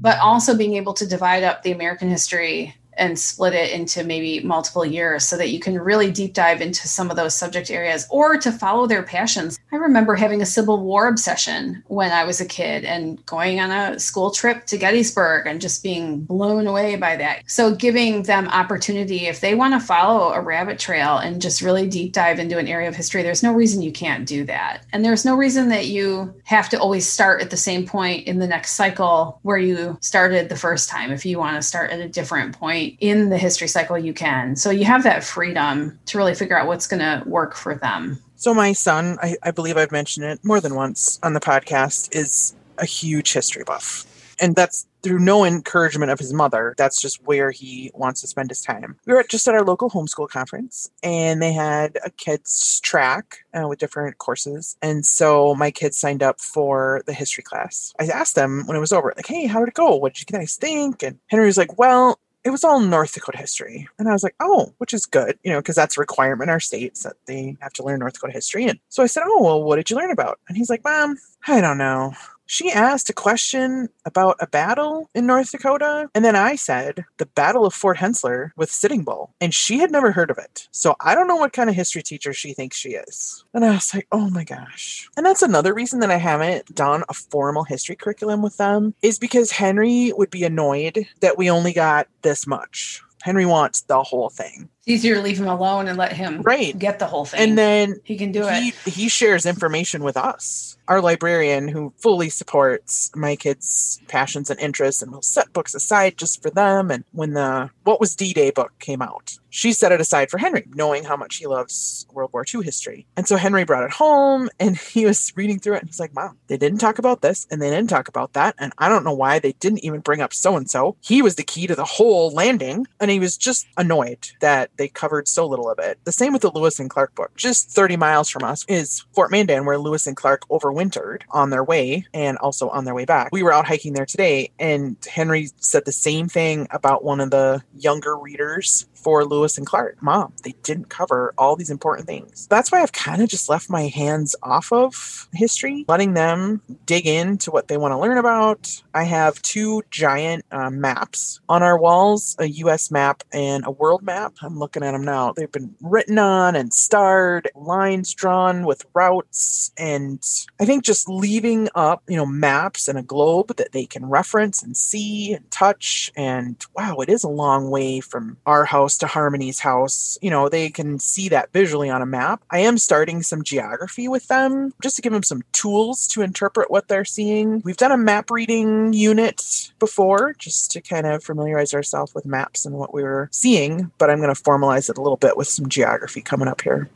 but 0.00 0.18
also 0.20 0.56
being 0.56 0.74
able 0.74 0.94
to 0.94 1.06
divide 1.06 1.42
up 1.42 1.62
the 1.62 1.72
American 1.72 2.08
history 2.08 2.74
and 2.96 3.18
split 3.18 3.54
it 3.54 3.70
into 3.70 4.04
maybe 4.04 4.40
multiple 4.40 4.84
years 4.84 5.24
so 5.24 5.36
that 5.36 5.50
you 5.50 5.60
can 5.60 5.78
really 5.78 6.10
deep 6.10 6.32
dive 6.32 6.60
into 6.60 6.88
some 6.88 7.10
of 7.10 7.16
those 7.16 7.34
subject 7.34 7.70
areas 7.70 8.06
or 8.10 8.36
to 8.36 8.52
follow 8.52 8.86
their 8.86 9.02
passions. 9.02 9.58
I 9.72 9.76
remember 9.76 10.14
having 10.14 10.42
a 10.42 10.46
Civil 10.46 10.82
War 10.82 11.08
obsession 11.08 11.82
when 11.88 12.12
I 12.12 12.24
was 12.24 12.40
a 12.40 12.46
kid 12.46 12.84
and 12.84 13.24
going 13.26 13.60
on 13.60 13.70
a 13.70 13.98
school 13.98 14.30
trip 14.30 14.66
to 14.66 14.78
Gettysburg 14.78 15.46
and 15.46 15.60
just 15.60 15.82
being 15.82 16.20
blown 16.20 16.66
away 16.66 16.96
by 16.96 17.16
that. 17.16 17.42
So, 17.46 17.74
giving 17.74 18.22
them 18.22 18.48
opportunity 18.48 19.26
if 19.26 19.40
they 19.40 19.54
want 19.54 19.74
to 19.74 19.86
follow 19.86 20.32
a 20.32 20.40
rabbit 20.40 20.78
trail 20.78 21.18
and 21.18 21.40
just 21.40 21.62
really 21.62 21.88
deep 21.88 22.12
dive 22.12 22.38
into 22.38 22.58
an 22.58 22.68
area 22.68 22.88
of 22.88 22.96
history, 22.96 23.22
there's 23.22 23.42
no 23.42 23.52
reason 23.52 23.82
you 23.82 23.92
can't 23.92 24.26
do 24.26 24.44
that. 24.44 24.82
And 24.92 25.04
there's 25.04 25.24
no 25.24 25.36
reason 25.36 25.68
that 25.68 25.86
you 25.86 26.34
have 26.44 26.68
to 26.70 26.80
always 26.80 27.06
start 27.06 27.42
at 27.42 27.50
the 27.50 27.56
same 27.56 27.86
point 27.86 28.26
in 28.26 28.38
the 28.38 28.46
next 28.46 28.72
cycle 28.72 29.38
where 29.42 29.58
you 29.58 29.98
started 30.00 30.48
the 30.48 30.56
first 30.56 30.88
time. 30.88 31.10
If 31.10 31.26
you 31.26 31.38
want 31.38 31.56
to 31.56 31.62
start 31.62 31.90
at 31.90 32.00
a 32.00 32.08
different 32.08 32.58
point, 32.58 32.85
in 33.00 33.30
the 33.30 33.38
history 33.38 33.68
cycle 33.68 33.98
you 33.98 34.12
can. 34.12 34.56
So 34.56 34.70
you 34.70 34.84
have 34.84 35.02
that 35.04 35.24
freedom 35.24 35.98
to 36.06 36.18
really 36.18 36.34
figure 36.34 36.58
out 36.58 36.66
what's 36.66 36.86
going 36.86 37.00
to 37.00 37.22
work 37.28 37.54
for 37.54 37.74
them. 37.74 38.22
So 38.36 38.52
my 38.52 38.72
son, 38.72 39.18
I, 39.22 39.36
I 39.42 39.50
believe 39.50 39.76
I've 39.76 39.92
mentioned 39.92 40.26
it 40.26 40.44
more 40.44 40.60
than 40.60 40.74
once 40.74 41.18
on 41.22 41.32
the 41.32 41.40
podcast, 41.40 42.14
is 42.14 42.54
a 42.78 42.84
huge 42.84 43.32
history 43.32 43.64
buff. 43.64 44.04
And 44.38 44.54
that's 44.54 44.86
through 45.02 45.18
no 45.20 45.44
encouragement 45.44 46.10
of 46.10 46.18
his 46.18 46.32
mother. 46.32 46.74
That's 46.76 47.00
just 47.00 47.24
where 47.24 47.50
he 47.50 47.90
wants 47.94 48.20
to 48.22 48.26
spend 48.26 48.50
his 48.50 48.60
time. 48.60 48.98
We 49.06 49.14
were 49.14 49.24
just 49.30 49.46
at 49.46 49.54
our 49.54 49.62
local 49.62 49.88
homeschool 49.88 50.28
conference, 50.28 50.90
and 51.02 51.40
they 51.40 51.52
had 51.52 51.96
a 52.04 52.10
kids 52.10 52.80
track 52.80 53.38
uh, 53.54 53.68
with 53.68 53.78
different 53.78 54.18
courses. 54.18 54.76
And 54.82 55.06
so 55.06 55.54
my 55.54 55.70
kids 55.70 55.96
signed 55.96 56.22
up 56.22 56.40
for 56.40 57.02
the 57.06 57.12
history 57.12 57.44
class. 57.44 57.94
I 58.00 58.06
asked 58.06 58.34
them 58.34 58.64
when 58.66 58.76
it 58.76 58.80
was 58.80 58.92
over, 58.92 59.14
like, 59.16 59.26
"Hey, 59.26 59.46
how 59.46 59.60
did 59.60 59.68
it 59.68 59.74
go? 59.74 59.94
What 59.96 60.14
did 60.14 60.28
you 60.28 60.38
guys 60.38 60.56
think?" 60.56 61.02
And 61.02 61.18
Henry 61.28 61.46
was 61.46 61.56
like, 61.56 61.78
"Well, 61.78 62.18
it 62.46 62.50
was 62.50 62.62
all 62.62 62.78
North 62.78 63.12
Dakota 63.12 63.38
history. 63.38 63.88
And 63.98 64.08
I 64.08 64.12
was 64.12 64.22
like, 64.22 64.36
oh, 64.38 64.72
which 64.78 64.94
is 64.94 65.04
good, 65.04 65.36
you 65.42 65.50
know, 65.50 65.58
because 65.58 65.74
that's 65.74 65.96
a 65.96 66.00
requirement 66.00 66.48
in 66.48 66.52
our 66.52 66.60
states 66.60 67.02
that 67.02 67.16
they 67.26 67.56
have 67.60 67.72
to 67.72 67.82
learn 67.82 67.98
North 67.98 68.12
Dakota 68.14 68.32
history. 68.32 68.66
And 68.66 68.78
so 68.88 69.02
I 69.02 69.06
said, 69.06 69.24
oh, 69.26 69.42
well, 69.42 69.64
what 69.64 69.76
did 69.76 69.90
you 69.90 69.96
learn 69.96 70.12
about? 70.12 70.38
And 70.46 70.56
he's 70.56 70.70
like, 70.70 70.84
Mom, 70.84 71.18
I 71.48 71.60
don't 71.60 71.76
know 71.76 72.14
she 72.46 72.70
asked 72.70 73.10
a 73.10 73.12
question 73.12 73.88
about 74.04 74.36
a 74.40 74.46
battle 74.46 75.10
in 75.14 75.26
North 75.26 75.50
Dakota. 75.50 76.08
And 76.14 76.24
then 76.24 76.36
I 76.36 76.56
said, 76.56 77.04
the 77.18 77.26
Battle 77.26 77.66
of 77.66 77.74
Fort 77.74 77.98
Hensler 77.98 78.52
with 78.56 78.70
Sitting 78.70 79.02
Bull. 79.02 79.34
And 79.40 79.52
she 79.52 79.78
had 79.78 79.90
never 79.90 80.12
heard 80.12 80.30
of 80.30 80.38
it. 80.38 80.68
So 80.70 80.94
I 81.00 81.14
don't 81.14 81.28
know 81.28 81.36
what 81.36 81.52
kind 81.52 81.68
of 81.68 81.76
history 81.76 82.02
teacher 82.02 82.32
she 82.32 82.54
thinks 82.54 82.76
she 82.76 82.90
is. 82.90 83.44
And 83.52 83.64
I 83.64 83.74
was 83.74 83.92
like, 83.92 84.06
oh 84.12 84.30
my 84.30 84.44
gosh. 84.44 85.08
And 85.16 85.26
that's 85.26 85.42
another 85.42 85.74
reason 85.74 86.00
that 86.00 86.10
I 86.10 86.18
haven't 86.18 86.74
done 86.74 87.02
a 87.08 87.14
formal 87.14 87.64
history 87.64 87.96
curriculum 87.96 88.42
with 88.42 88.56
them 88.56 88.94
is 89.02 89.18
because 89.18 89.50
Henry 89.50 90.12
would 90.16 90.30
be 90.30 90.44
annoyed 90.44 91.06
that 91.20 91.38
we 91.38 91.50
only 91.50 91.72
got 91.72 92.08
this 92.22 92.46
much. 92.46 93.02
Henry 93.22 93.46
wants 93.46 93.82
the 93.82 94.02
whole 94.02 94.30
thing. 94.30 94.68
It's 94.86 94.94
easier 95.04 95.16
to 95.16 95.22
leave 95.22 95.38
him 95.40 95.48
alone 95.48 95.88
and 95.88 95.98
let 95.98 96.12
him 96.12 96.42
Right. 96.42 96.78
get 96.78 97.00
the 97.00 97.06
whole 97.06 97.24
thing. 97.24 97.40
And 97.40 97.58
then 97.58 97.96
he 98.04 98.16
can 98.16 98.30
do 98.30 98.46
he, 98.46 98.68
it. 98.68 98.74
he 98.86 99.08
shares 99.08 99.44
information 99.44 100.04
with 100.04 100.16
us, 100.16 100.76
our 100.86 101.00
librarian, 101.00 101.66
who 101.66 101.92
fully 101.96 102.30
supports 102.30 103.10
my 103.16 103.34
kids' 103.34 104.00
passions 104.06 104.48
and 104.48 104.60
interests, 104.60 105.02
and 105.02 105.10
will 105.10 105.22
set 105.22 105.52
books 105.52 105.74
aside 105.74 106.16
just 106.16 106.40
for 106.40 106.50
them. 106.50 106.92
And 106.92 107.02
when 107.10 107.32
the 107.32 107.70
What 107.82 107.98
Was 107.98 108.14
D 108.14 108.32
Day 108.32 108.50
book 108.52 108.74
came 108.78 109.02
out, 109.02 109.38
she 109.50 109.72
set 109.72 109.90
it 109.90 110.00
aside 110.00 110.30
for 110.30 110.38
Henry, 110.38 110.64
knowing 110.74 111.02
how 111.02 111.16
much 111.16 111.36
he 111.36 111.46
loves 111.46 112.06
World 112.12 112.30
War 112.32 112.44
II 112.52 112.62
history. 112.62 113.06
And 113.16 113.26
so 113.26 113.36
Henry 113.36 113.64
brought 113.64 113.84
it 113.84 113.90
home 113.90 114.50
and 114.60 114.76
he 114.94 115.04
was 115.04 115.32
reading 115.34 115.58
through 115.58 115.74
it 115.76 115.80
and 115.80 115.88
he's 115.88 115.98
like, 115.98 116.14
Mom, 116.14 116.38
they 116.46 116.58
didn't 116.58 116.78
talk 116.78 116.98
about 117.00 117.22
this 117.22 117.46
and 117.50 117.60
they 117.60 117.70
didn't 117.70 117.88
talk 117.90 118.06
about 118.06 118.34
that. 118.34 118.54
And 118.58 118.72
I 118.78 118.88
don't 118.88 119.02
know 119.02 119.14
why 119.14 119.40
they 119.40 119.52
didn't 119.52 119.84
even 119.84 120.00
bring 120.00 120.20
up 120.20 120.32
so 120.32 120.56
and 120.56 120.70
so. 120.70 120.96
He 121.00 121.22
was 121.22 121.34
the 121.34 121.42
key 121.42 121.66
to 121.66 121.74
the 121.74 121.84
whole 121.84 122.30
landing. 122.30 122.86
And 123.00 123.10
he 123.10 123.18
was 123.18 123.36
just 123.36 123.66
annoyed 123.76 124.28
that 124.40 124.70
they 124.76 124.88
covered 124.88 125.28
so 125.28 125.46
little 125.46 125.70
of 125.70 125.78
it. 125.78 125.98
The 126.04 126.12
same 126.12 126.32
with 126.32 126.42
the 126.42 126.50
Lewis 126.50 126.78
and 126.78 126.90
Clark 126.90 127.14
book. 127.14 127.32
Just 127.36 127.70
30 127.70 127.96
miles 127.96 128.30
from 128.30 128.44
us 128.44 128.64
is 128.68 129.04
Fort 129.12 129.30
Mandan, 129.30 129.64
where 129.64 129.78
Lewis 129.78 130.06
and 130.06 130.16
Clark 130.16 130.48
overwintered 130.48 131.22
on 131.30 131.50
their 131.50 131.64
way 131.64 132.06
and 132.14 132.38
also 132.38 132.68
on 132.68 132.84
their 132.84 132.94
way 132.94 133.04
back. 133.04 133.30
We 133.32 133.42
were 133.42 133.52
out 133.52 133.66
hiking 133.66 133.92
there 133.92 134.06
today, 134.06 134.50
and 134.58 134.96
Henry 135.08 135.48
said 135.58 135.84
the 135.84 135.92
same 135.92 136.28
thing 136.28 136.66
about 136.70 137.04
one 137.04 137.20
of 137.20 137.30
the 137.30 137.62
younger 137.76 138.16
readers 138.16 138.86
for 139.06 139.24
Lewis 139.24 139.56
and 139.56 139.64
Clark. 139.64 140.02
Mom, 140.02 140.32
they 140.42 140.56
didn't 140.64 140.88
cover 140.88 141.32
all 141.38 141.54
these 141.54 141.70
important 141.70 142.08
things. 142.08 142.48
That's 142.48 142.72
why 142.72 142.82
I've 142.82 142.90
kind 142.90 143.22
of 143.22 143.28
just 143.28 143.48
left 143.48 143.70
my 143.70 143.82
hands 143.82 144.34
off 144.42 144.72
of 144.72 145.28
history, 145.32 145.84
letting 145.86 146.14
them 146.14 146.60
dig 146.86 147.06
into 147.06 147.52
what 147.52 147.68
they 147.68 147.76
want 147.76 147.92
to 147.92 147.98
learn 147.98 148.18
about. 148.18 148.82
I 148.94 149.04
have 149.04 149.40
two 149.42 149.84
giant 149.92 150.44
uh, 150.50 150.70
maps 150.70 151.38
on 151.48 151.62
our 151.62 151.78
walls 151.78 152.34
a 152.40 152.48
US 152.48 152.90
map 152.90 153.22
and 153.32 153.64
a 153.64 153.70
world 153.70 154.02
map. 154.02 154.34
I'm 154.42 154.58
looking 154.58 154.82
at 154.82 154.90
them 154.90 155.04
now. 155.04 155.32
They've 155.32 155.52
been 155.52 155.76
written 155.80 156.18
on 156.18 156.56
and 156.56 156.74
starred, 156.74 157.48
lines 157.54 158.12
drawn 158.12 158.64
with 158.64 158.86
routes, 158.92 159.70
and 159.78 160.20
I 160.58 160.64
think 160.64 160.82
just 160.82 161.08
leaving 161.08 161.68
up, 161.76 162.02
you 162.08 162.16
know, 162.16 162.26
maps 162.26 162.88
and 162.88 162.98
a 162.98 163.02
globe 163.02 163.56
that 163.56 163.70
they 163.70 163.86
can 163.86 164.06
reference 164.06 164.64
and 164.64 164.76
see 164.76 165.32
and 165.32 165.48
touch. 165.52 166.10
And 166.16 166.60
wow, 166.74 166.96
it 166.96 167.08
is 167.08 167.22
a 167.22 167.28
long 167.28 167.70
way 167.70 168.00
from 168.00 168.38
our 168.46 168.64
house 168.64 168.95
to 168.98 169.06
Harmony's 169.06 169.60
house. 169.60 170.18
You 170.22 170.30
know, 170.30 170.48
they 170.48 170.70
can 170.70 170.98
see 170.98 171.28
that 171.28 171.52
visually 171.52 171.90
on 171.90 172.02
a 172.02 172.06
map. 172.06 172.42
I 172.50 172.60
am 172.60 172.78
starting 172.78 173.22
some 173.22 173.42
geography 173.42 174.08
with 174.08 174.28
them 174.28 174.72
just 174.82 174.96
to 174.96 175.02
give 175.02 175.12
them 175.12 175.22
some 175.22 175.42
tools 175.52 176.06
to 176.08 176.22
interpret 176.22 176.70
what 176.70 176.88
they're 176.88 177.04
seeing. 177.04 177.62
We've 177.64 177.76
done 177.76 177.92
a 177.92 177.96
map 177.96 178.30
reading 178.30 178.92
unit 178.92 179.70
before 179.78 180.34
just 180.34 180.70
to 180.72 180.80
kind 180.80 181.06
of 181.06 181.24
familiarize 181.24 181.74
ourselves 181.74 182.14
with 182.14 182.26
maps 182.26 182.64
and 182.64 182.76
what 182.76 182.94
we 182.94 183.02
were 183.02 183.28
seeing, 183.32 183.90
but 183.98 184.10
I'm 184.10 184.20
going 184.20 184.34
to 184.34 184.42
formalize 184.42 184.88
it 184.88 184.98
a 184.98 185.02
little 185.02 185.16
bit 185.16 185.36
with 185.36 185.48
some 185.48 185.68
geography 185.68 186.22
coming 186.22 186.48
up 186.48 186.60
here. 186.60 186.88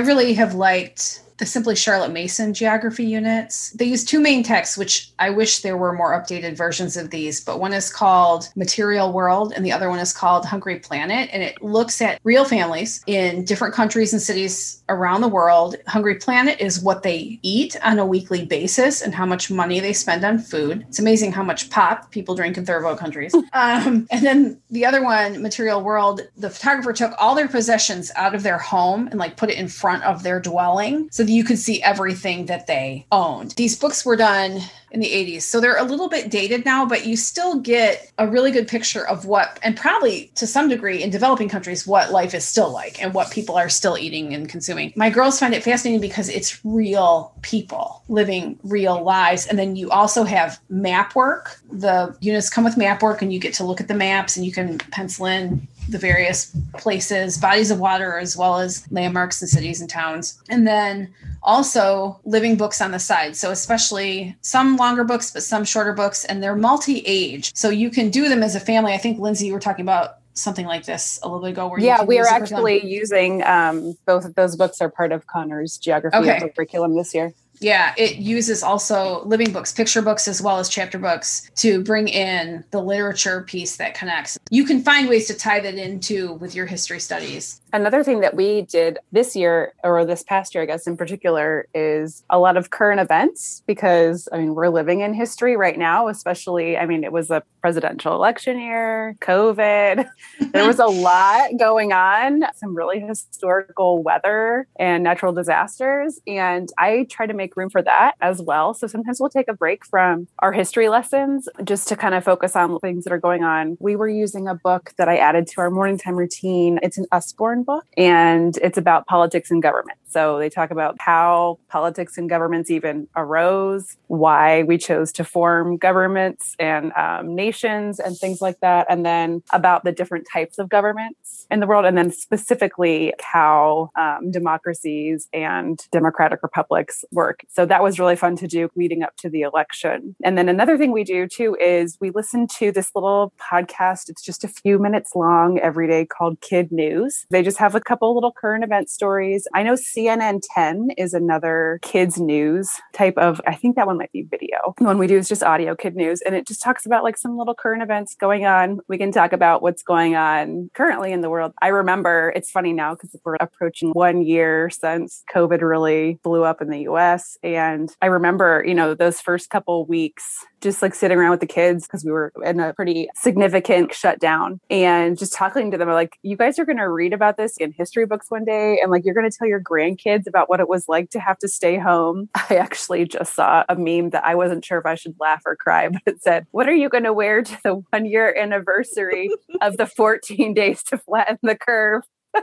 I 0.00 0.02
really 0.02 0.32
have 0.32 0.54
liked 0.54 1.20
the 1.40 1.46
Simply 1.46 1.74
Charlotte 1.74 2.12
Mason 2.12 2.54
geography 2.54 3.04
units. 3.04 3.70
They 3.70 3.86
use 3.86 4.04
two 4.04 4.20
main 4.20 4.44
texts, 4.44 4.76
which 4.76 5.10
I 5.18 5.30
wish 5.30 5.60
there 5.60 5.76
were 5.76 5.92
more 5.92 6.12
updated 6.12 6.56
versions 6.56 6.96
of 6.96 7.10
these, 7.10 7.40
but 7.40 7.58
one 7.58 7.72
is 7.72 7.92
called 7.92 8.50
Material 8.54 9.12
World 9.12 9.52
and 9.56 9.64
the 9.64 9.72
other 9.72 9.88
one 9.88 9.98
is 9.98 10.12
called 10.12 10.44
Hungry 10.44 10.78
Planet. 10.78 11.30
And 11.32 11.42
it 11.42 11.60
looks 11.62 12.00
at 12.00 12.20
real 12.22 12.44
families 12.44 13.02
in 13.06 13.44
different 13.44 13.74
countries 13.74 14.12
and 14.12 14.22
cities 14.22 14.82
around 14.88 15.22
the 15.22 15.28
world. 15.28 15.76
Hungry 15.88 16.16
Planet 16.16 16.60
is 16.60 16.80
what 16.80 17.02
they 17.02 17.40
eat 17.42 17.76
on 17.82 17.98
a 17.98 18.06
weekly 18.06 18.44
basis 18.44 19.02
and 19.02 19.14
how 19.14 19.26
much 19.26 19.50
money 19.50 19.80
they 19.80 19.92
spend 19.92 20.24
on 20.24 20.38
food. 20.38 20.84
It's 20.88 20.98
amazing 20.98 21.32
how 21.32 21.42
much 21.42 21.70
pop 21.70 22.10
people 22.10 22.34
drink 22.34 22.58
in 22.58 22.66
third 22.66 22.84
world 22.84 22.98
countries. 22.98 23.34
um, 23.54 24.06
and 24.10 24.24
then 24.24 24.60
the 24.70 24.84
other 24.84 25.02
one, 25.02 25.40
Material 25.40 25.82
World, 25.82 26.20
the 26.36 26.50
photographer 26.50 26.92
took 26.92 27.12
all 27.18 27.34
their 27.34 27.48
possessions 27.48 28.12
out 28.14 28.34
of 28.34 28.42
their 28.42 28.58
home 28.58 29.06
and 29.08 29.18
like 29.18 29.36
put 29.36 29.48
it 29.48 29.56
in 29.56 29.68
front 29.68 30.04
of 30.04 30.22
their 30.22 30.38
dwelling 30.38 31.08
so 31.10 31.24
you 31.30 31.44
could 31.44 31.58
see 31.58 31.82
everything 31.82 32.46
that 32.46 32.66
they 32.66 33.06
owned. 33.12 33.52
These 33.52 33.78
books 33.78 34.04
were 34.04 34.16
done 34.16 34.60
in 34.90 35.00
the 35.00 35.06
80s. 35.06 35.42
So 35.42 35.60
they're 35.60 35.78
a 35.78 35.84
little 35.84 36.08
bit 36.08 36.30
dated 36.30 36.64
now, 36.64 36.84
but 36.84 37.06
you 37.06 37.16
still 37.16 37.60
get 37.60 38.10
a 38.18 38.26
really 38.26 38.50
good 38.50 38.66
picture 38.66 39.06
of 39.06 39.24
what, 39.24 39.58
and 39.62 39.76
probably 39.76 40.32
to 40.34 40.46
some 40.46 40.68
degree 40.68 41.02
in 41.02 41.10
developing 41.10 41.48
countries, 41.48 41.86
what 41.86 42.10
life 42.10 42.34
is 42.34 42.44
still 42.44 42.70
like 42.70 43.00
and 43.00 43.14
what 43.14 43.30
people 43.30 43.56
are 43.56 43.68
still 43.68 43.96
eating 43.96 44.34
and 44.34 44.48
consuming. 44.48 44.92
My 44.96 45.10
girls 45.10 45.38
find 45.38 45.54
it 45.54 45.62
fascinating 45.62 46.00
because 46.00 46.28
it's 46.28 46.64
real 46.64 47.32
people 47.42 48.02
living 48.08 48.58
real 48.64 49.02
lives. 49.02 49.46
And 49.46 49.58
then 49.58 49.76
you 49.76 49.90
also 49.90 50.24
have 50.24 50.58
map 50.68 51.14
work. 51.14 51.60
The 51.70 52.16
units 52.20 52.50
come 52.50 52.64
with 52.64 52.76
map 52.76 53.02
work, 53.02 53.22
and 53.22 53.32
you 53.32 53.38
get 53.38 53.54
to 53.54 53.64
look 53.64 53.80
at 53.80 53.86
the 53.86 53.94
maps 53.94 54.36
and 54.36 54.44
you 54.44 54.52
can 54.52 54.78
pencil 54.78 55.26
in 55.26 55.68
the 55.90 55.98
various 55.98 56.54
places, 56.74 57.38
bodies 57.38 57.70
of 57.70 57.78
water, 57.80 58.18
as 58.18 58.36
well 58.36 58.58
as 58.58 58.90
landmarks 58.90 59.40
and 59.42 59.48
cities 59.50 59.80
and 59.80 59.90
towns. 59.90 60.42
And 60.48 60.66
then 60.66 61.12
also 61.42 62.20
living 62.24 62.56
books 62.56 62.80
on 62.80 62.90
the 62.90 62.98
side. 62.98 63.36
So, 63.36 63.50
especially 63.50 64.36
some 64.42 64.76
longer 64.76 65.04
books, 65.04 65.30
but 65.30 65.42
some 65.42 65.64
shorter 65.64 65.92
books, 65.92 66.24
and 66.24 66.42
they're 66.42 66.56
multi 66.56 67.00
age. 67.06 67.54
So, 67.54 67.70
you 67.70 67.90
can 67.90 68.10
do 68.10 68.28
them 68.28 68.42
as 68.42 68.54
a 68.54 68.60
family. 68.60 68.92
I 68.92 68.98
think, 68.98 69.18
Lindsay, 69.18 69.46
you 69.46 69.52
were 69.52 69.60
talking 69.60 69.84
about 69.84 70.16
something 70.34 70.66
like 70.66 70.84
this 70.84 71.18
a 71.22 71.28
little 71.28 71.42
bit 71.42 71.52
ago. 71.52 71.68
Where 71.68 71.80
yeah, 71.80 72.02
we 72.02 72.18
are 72.18 72.24
curriculum. 72.24 72.42
actually 72.42 72.86
using 72.86 73.42
um, 73.44 73.96
both 74.06 74.24
of 74.24 74.34
those 74.34 74.56
books 74.56 74.80
are 74.80 74.88
part 74.88 75.12
of 75.12 75.26
Connor's 75.26 75.76
geography 75.76 76.16
Okay. 76.16 76.48
curriculum 76.54 76.96
this 76.96 77.14
year. 77.14 77.32
Yeah, 77.60 77.92
it 77.98 78.16
uses 78.16 78.62
also 78.62 79.22
living 79.24 79.52
books, 79.52 79.70
picture 79.70 80.00
books, 80.00 80.26
as 80.26 80.40
well 80.40 80.58
as 80.58 80.70
chapter 80.70 80.98
books 80.98 81.50
to 81.56 81.82
bring 81.84 82.08
in 82.08 82.64
the 82.70 82.82
literature 82.82 83.42
piece 83.42 83.76
that 83.76 83.94
connects. 83.94 84.38
You 84.50 84.64
can 84.64 84.82
find 84.82 85.08
ways 85.10 85.26
to 85.26 85.34
tie 85.34 85.60
that 85.60 85.74
into 85.74 86.32
with 86.34 86.54
your 86.54 86.64
history 86.64 87.00
studies. 87.00 87.59
Another 87.72 88.02
thing 88.02 88.20
that 88.20 88.34
we 88.34 88.62
did 88.62 88.98
this 89.12 89.36
year, 89.36 89.74
or 89.84 90.04
this 90.04 90.22
past 90.22 90.54
year, 90.54 90.62
I 90.62 90.66
guess 90.66 90.86
in 90.86 90.96
particular, 90.96 91.66
is 91.74 92.24
a 92.30 92.38
lot 92.38 92.56
of 92.56 92.70
current 92.70 93.00
events 93.00 93.62
because 93.66 94.28
I 94.32 94.38
mean, 94.38 94.54
we're 94.54 94.68
living 94.68 95.00
in 95.00 95.14
history 95.14 95.56
right 95.56 95.78
now, 95.78 96.08
especially, 96.08 96.76
I 96.76 96.86
mean, 96.86 97.04
it 97.04 97.12
was 97.12 97.30
a 97.30 97.42
presidential 97.60 98.14
election 98.14 98.58
year, 98.58 99.16
COVID. 99.20 99.70
Mm-hmm. 99.70 100.50
there 100.52 100.66
was 100.66 100.78
a 100.78 100.86
lot 100.86 101.50
going 101.58 101.92
on, 101.92 102.42
some 102.56 102.74
really 102.74 103.00
historical 103.00 104.02
weather 104.02 104.66
and 104.78 105.02
natural 105.02 105.32
disasters. 105.32 106.20
And 106.26 106.68
I 106.78 107.06
try 107.10 107.26
to 107.26 107.34
make 107.34 107.56
room 107.56 107.70
for 107.70 107.82
that 107.82 108.14
as 108.20 108.40
well. 108.42 108.74
So 108.74 108.86
sometimes 108.86 109.20
we'll 109.20 109.30
take 109.30 109.48
a 109.48 109.54
break 109.54 109.84
from 109.84 110.28
our 110.40 110.52
history 110.52 110.88
lessons 110.88 111.48
just 111.64 111.88
to 111.88 111.96
kind 111.96 112.14
of 112.14 112.24
focus 112.24 112.56
on 112.56 112.78
things 112.80 113.04
that 113.04 113.12
are 113.12 113.18
going 113.18 113.44
on. 113.44 113.76
We 113.80 113.96
were 113.96 114.08
using 114.08 114.48
a 114.48 114.54
book 114.54 114.92
that 114.98 115.08
I 115.08 115.18
added 115.18 115.46
to 115.48 115.60
our 115.60 115.70
morning 115.70 115.98
time 115.98 116.16
routine. 116.16 116.78
It's 116.82 116.98
an 116.98 117.06
Usborne 117.12 117.59
book 117.62 117.84
and 117.96 118.56
it's 118.58 118.78
about 118.78 119.06
politics 119.06 119.50
and 119.50 119.62
government. 119.62 119.98
So 120.10 120.38
they 120.38 120.50
talk 120.50 120.70
about 120.70 120.96
how 121.00 121.58
politics 121.68 122.18
and 122.18 122.28
governments 122.28 122.70
even 122.70 123.08
arose, 123.16 123.96
why 124.08 124.64
we 124.64 124.76
chose 124.78 125.12
to 125.12 125.24
form 125.24 125.76
governments 125.76 126.56
and 126.58 126.92
um, 126.92 127.34
nations 127.34 128.00
and 128.00 128.16
things 128.16 128.40
like 128.40 128.60
that. 128.60 128.86
And 128.90 129.06
then 129.06 129.42
about 129.52 129.84
the 129.84 129.92
different 129.92 130.26
types 130.30 130.58
of 130.58 130.68
governments 130.68 131.46
in 131.50 131.60
the 131.60 131.66
world. 131.66 131.84
And 131.84 131.96
then 131.96 132.10
specifically 132.10 133.14
how 133.20 133.90
um, 133.98 134.30
democracies 134.30 135.28
and 135.32 135.80
democratic 135.92 136.42
republics 136.42 137.04
work. 137.12 137.44
So 137.48 137.66
that 137.66 137.82
was 137.82 137.98
really 137.98 138.16
fun 138.16 138.36
to 138.36 138.48
do 138.48 138.68
leading 138.74 139.02
up 139.02 139.16
to 139.18 139.30
the 139.30 139.42
election. 139.42 140.16
And 140.24 140.36
then 140.36 140.48
another 140.48 140.76
thing 140.76 140.92
we 140.92 141.04
do 141.04 141.26
too 141.26 141.56
is 141.60 141.96
we 142.00 142.10
listen 142.10 142.46
to 142.58 142.72
this 142.72 142.90
little 142.94 143.32
podcast. 143.40 144.08
It's 144.08 144.22
just 144.22 144.44
a 144.44 144.48
few 144.48 144.78
minutes 144.78 145.14
long 145.14 145.58
every 145.58 145.86
day 145.86 146.04
called 146.04 146.40
Kid 146.40 146.72
News. 146.72 147.26
They 147.30 147.42
just 147.42 147.58
have 147.58 147.74
a 147.74 147.80
couple 147.80 148.14
little 148.14 148.32
current 148.32 148.64
event 148.64 148.90
stories. 148.90 149.46
I 149.54 149.62
know 149.62 149.76
CNN 150.00 150.40
10 150.54 150.90
is 150.96 151.12
another 151.12 151.78
kids 151.82 152.18
news 152.18 152.70
type 152.94 153.18
of, 153.18 153.40
I 153.46 153.54
think 153.54 153.76
that 153.76 153.86
one 153.86 153.98
might 153.98 154.12
be 154.12 154.22
video. 154.22 154.74
The 154.78 154.84
one 154.84 154.96
we 154.96 155.06
do 155.06 155.18
is 155.18 155.28
just 155.28 155.42
audio 155.42 155.74
kid 155.74 155.94
news. 155.94 156.22
And 156.22 156.34
it 156.34 156.46
just 156.46 156.62
talks 156.62 156.86
about 156.86 157.04
like 157.04 157.18
some 157.18 157.36
little 157.36 157.54
current 157.54 157.82
events 157.82 158.14
going 158.14 158.46
on. 158.46 158.80
We 158.88 158.96
can 158.96 159.12
talk 159.12 159.34
about 159.34 159.60
what's 159.60 159.82
going 159.82 160.16
on 160.16 160.70
currently 160.72 161.12
in 161.12 161.20
the 161.20 161.28
world. 161.28 161.52
I 161.60 161.68
remember 161.68 162.32
it's 162.34 162.50
funny 162.50 162.72
now 162.72 162.94
because 162.94 163.14
we're 163.24 163.36
approaching 163.36 163.90
one 163.90 164.22
year 164.22 164.70
since 164.70 165.22
COVID 165.34 165.60
really 165.60 166.18
blew 166.22 166.44
up 166.44 166.62
in 166.62 166.70
the 166.70 166.80
US. 166.88 167.36
And 167.42 167.94
I 168.00 168.06
remember, 168.06 168.64
you 168.66 168.74
know, 168.74 168.94
those 168.94 169.20
first 169.20 169.50
couple 169.50 169.84
weeks 169.84 170.46
just 170.60 170.82
like 170.82 170.94
sitting 170.94 171.16
around 171.16 171.30
with 171.30 171.40
the 171.40 171.46
kids 171.46 171.86
because 171.86 172.04
we 172.04 172.12
were 172.12 172.32
in 172.44 172.60
a 172.60 172.74
pretty 172.74 173.08
significant 173.16 173.94
shutdown 173.94 174.60
and 174.68 175.18
just 175.18 175.32
talking 175.32 175.70
to 175.70 175.78
them 175.78 175.88
like 175.88 176.18
you 176.22 176.36
guys 176.36 176.58
are 176.58 176.64
going 176.64 176.78
to 176.78 176.88
read 176.88 177.12
about 177.12 177.36
this 177.36 177.56
in 177.56 177.72
history 177.72 178.06
books 178.06 178.30
one 178.30 178.44
day 178.44 178.78
and 178.80 178.90
like 178.90 179.04
you're 179.04 179.14
going 179.14 179.28
to 179.28 179.36
tell 179.36 179.48
your 179.48 179.60
grandkids 179.96 180.26
about 180.26 180.48
what 180.48 180.60
it 180.60 180.68
was 180.68 180.88
like 180.88 181.10
to 181.10 181.20
have 181.20 181.38
to 181.38 181.48
stay 181.48 181.78
home. 181.78 182.28
I 182.50 182.56
actually 182.56 183.04
just 183.04 183.34
saw 183.34 183.64
a 183.68 183.76
meme 183.76 184.10
that 184.10 184.24
i 184.24 184.34
wasn't 184.34 184.64
sure 184.64 184.78
if 184.78 184.86
i 184.86 184.94
should 184.94 185.14
laugh 185.20 185.42
or 185.46 185.56
cry 185.56 185.88
but 185.92 186.02
it 186.06 186.22
said 186.22 186.46
what 186.50 186.68
are 186.68 186.74
you 186.74 186.88
going 186.88 187.04
to 187.04 187.12
wear 187.12 187.42
to 187.42 187.58
the 187.62 187.74
one 187.90 188.06
year 188.06 188.34
anniversary 188.36 189.30
of 189.60 189.76
the 189.76 189.86
14 189.86 190.54
days 190.54 190.82
to 190.84 190.98
flatten 190.98 191.38
the 191.42 191.56
curve 191.56 192.02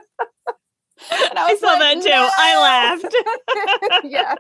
And 1.30 1.38
I, 1.40 1.52
was 1.52 1.60
saw 1.60 1.68
like, 1.68 1.80
that 1.80 2.02
too. 2.04 2.30
I 2.38 2.58
laughed. 4.02 4.04
yeah. 4.04 4.36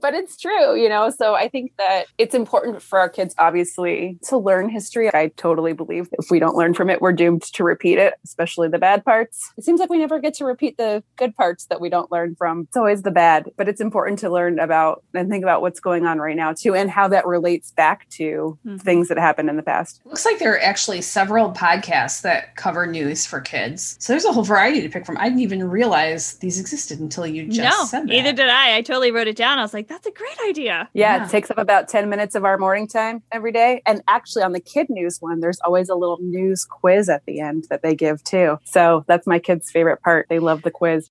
but 0.00 0.14
it's 0.14 0.36
true, 0.36 0.74
you 0.80 0.88
know. 0.88 1.10
So 1.10 1.34
I 1.34 1.48
think 1.48 1.72
that 1.78 2.06
it's 2.18 2.34
important 2.34 2.82
for 2.82 2.98
our 2.98 3.08
kids, 3.08 3.34
obviously, 3.38 4.18
to 4.24 4.36
learn 4.38 4.68
history. 4.68 5.12
I 5.14 5.28
totally 5.36 5.72
believe 5.72 6.08
if 6.12 6.30
we 6.30 6.38
don't 6.38 6.56
learn 6.56 6.74
from 6.74 6.90
it, 6.90 7.00
we're 7.00 7.12
doomed 7.12 7.42
to 7.42 7.64
repeat 7.64 7.98
it, 7.98 8.14
especially 8.24 8.68
the 8.68 8.78
bad 8.78 9.04
parts. 9.04 9.50
It 9.56 9.64
seems 9.64 9.80
like 9.80 9.90
we 9.90 9.98
never 9.98 10.18
get 10.18 10.34
to 10.34 10.44
repeat 10.44 10.76
the 10.76 11.02
good 11.16 11.34
parts 11.36 11.66
that 11.66 11.80
we 11.80 11.88
don't 11.88 12.10
learn 12.10 12.34
from. 12.36 12.62
It's 12.68 12.76
always 12.76 13.02
the 13.02 13.10
bad, 13.10 13.50
but 13.56 13.68
it's 13.68 13.80
important 13.80 14.18
to 14.20 14.30
learn 14.30 14.58
about 14.58 15.02
and 15.14 15.28
think 15.30 15.42
about 15.42 15.62
what's 15.62 15.80
going 15.80 16.06
on 16.06 16.18
right 16.18 16.36
now, 16.36 16.52
too, 16.52 16.74
and 16.74 16.90
how 16.90 17.08
that 17.08 17.26
relates 17.26 17.70
back 17.72 18.08
to 18.10 18.58
Mhm. 18.66 18.80
things 18.80 19.08
that 19.08 19.18
happened 19.18 19.48
in 19.48 19.56
the 19.56 19.62
past. 19.62 20.00
Looks 20.04 20.24
like 20.24 20.38
there 20.38 20.52
are 20.54 20.60
actually 20.60 21.00
several 21.02 21.52
podcasts 21.52 22.22
that 22.22 22.56
cover 22.56 22.86
news 22.86 23.26
for 23.26 23.40
kids. 23.40 23.96
So 24.00 24.12
there's 24.12 24.24
a 24.24 24.32
whole 24.32 24.42
variety 24.44 24.80
to 24.82 24.88
pick 24.88 25.06
from. 25.06 25.16
I 25.18 25.29
didn't 25.30 25.42
even 25.42 25.68
realize 25.68 26.34
these 26.38 26.60
existed 26.60 27.00
until 27.00 27.26
you 27.26 27.46
just 27.46 27.58
no, 27.60 27.84
said 27.86 28.00
that. 28.02 28.06
neither 28.06 28.32
did 28.32 28.48
I. 28.48 28.76
I 28.76 28.82
totally 28.82 29.10
wrote 29.10 29.26
it 29.28 29.36
down. 29.36 29.58
I 29.58 29.62
was 29.62 29.72
like, 29.72 29.88
that's 29.88 30.06
a 30.06 30.10
great 30.10 30.36
idea. 30.48 30.88
Yeah, 30.92 31.16
Yeah. 31.16 31.24
it 31.26 31.30
takes 31.30 31.50
up 31.50 31.58
about 31.58 31.88
10 31.88 32.08
minutes 32.08 32.34
of 32.34 32.44
our 32.44 32.58
morning 32.58 32.86
time 32.86 33.22
every 33.32 33.52
day. 33.52 33.82
And 33.86 34.02
actually, 34.08 34.42
on 34.42 34.52
the 34.52 34.60
kid 34.60 34.88
news 34.90 35.18
one, 35.20 35.40
there's 35.40 35.60
always 35.64 35.88
a 35.88 35.94
little 35.94 36.18
news 36.20 36.64
quiz 36.64 37.08
at 37.08 37.24
the 37.26 37.40
end 37.40 37.66
that 37.70 37.82
they 37.82 37.94
give 37.94 38.22
too. 38.24 38.58
So 38.64 39.04
that's 39.08 39.26
my 39.26 39.38
kids' 39.38 39.70
favorite 39.70 40.02
part. 40.02 40.26
They 40.28 40.38
love 40.38 40.62
the 40.62 40.70
quiz. 40.70 41.08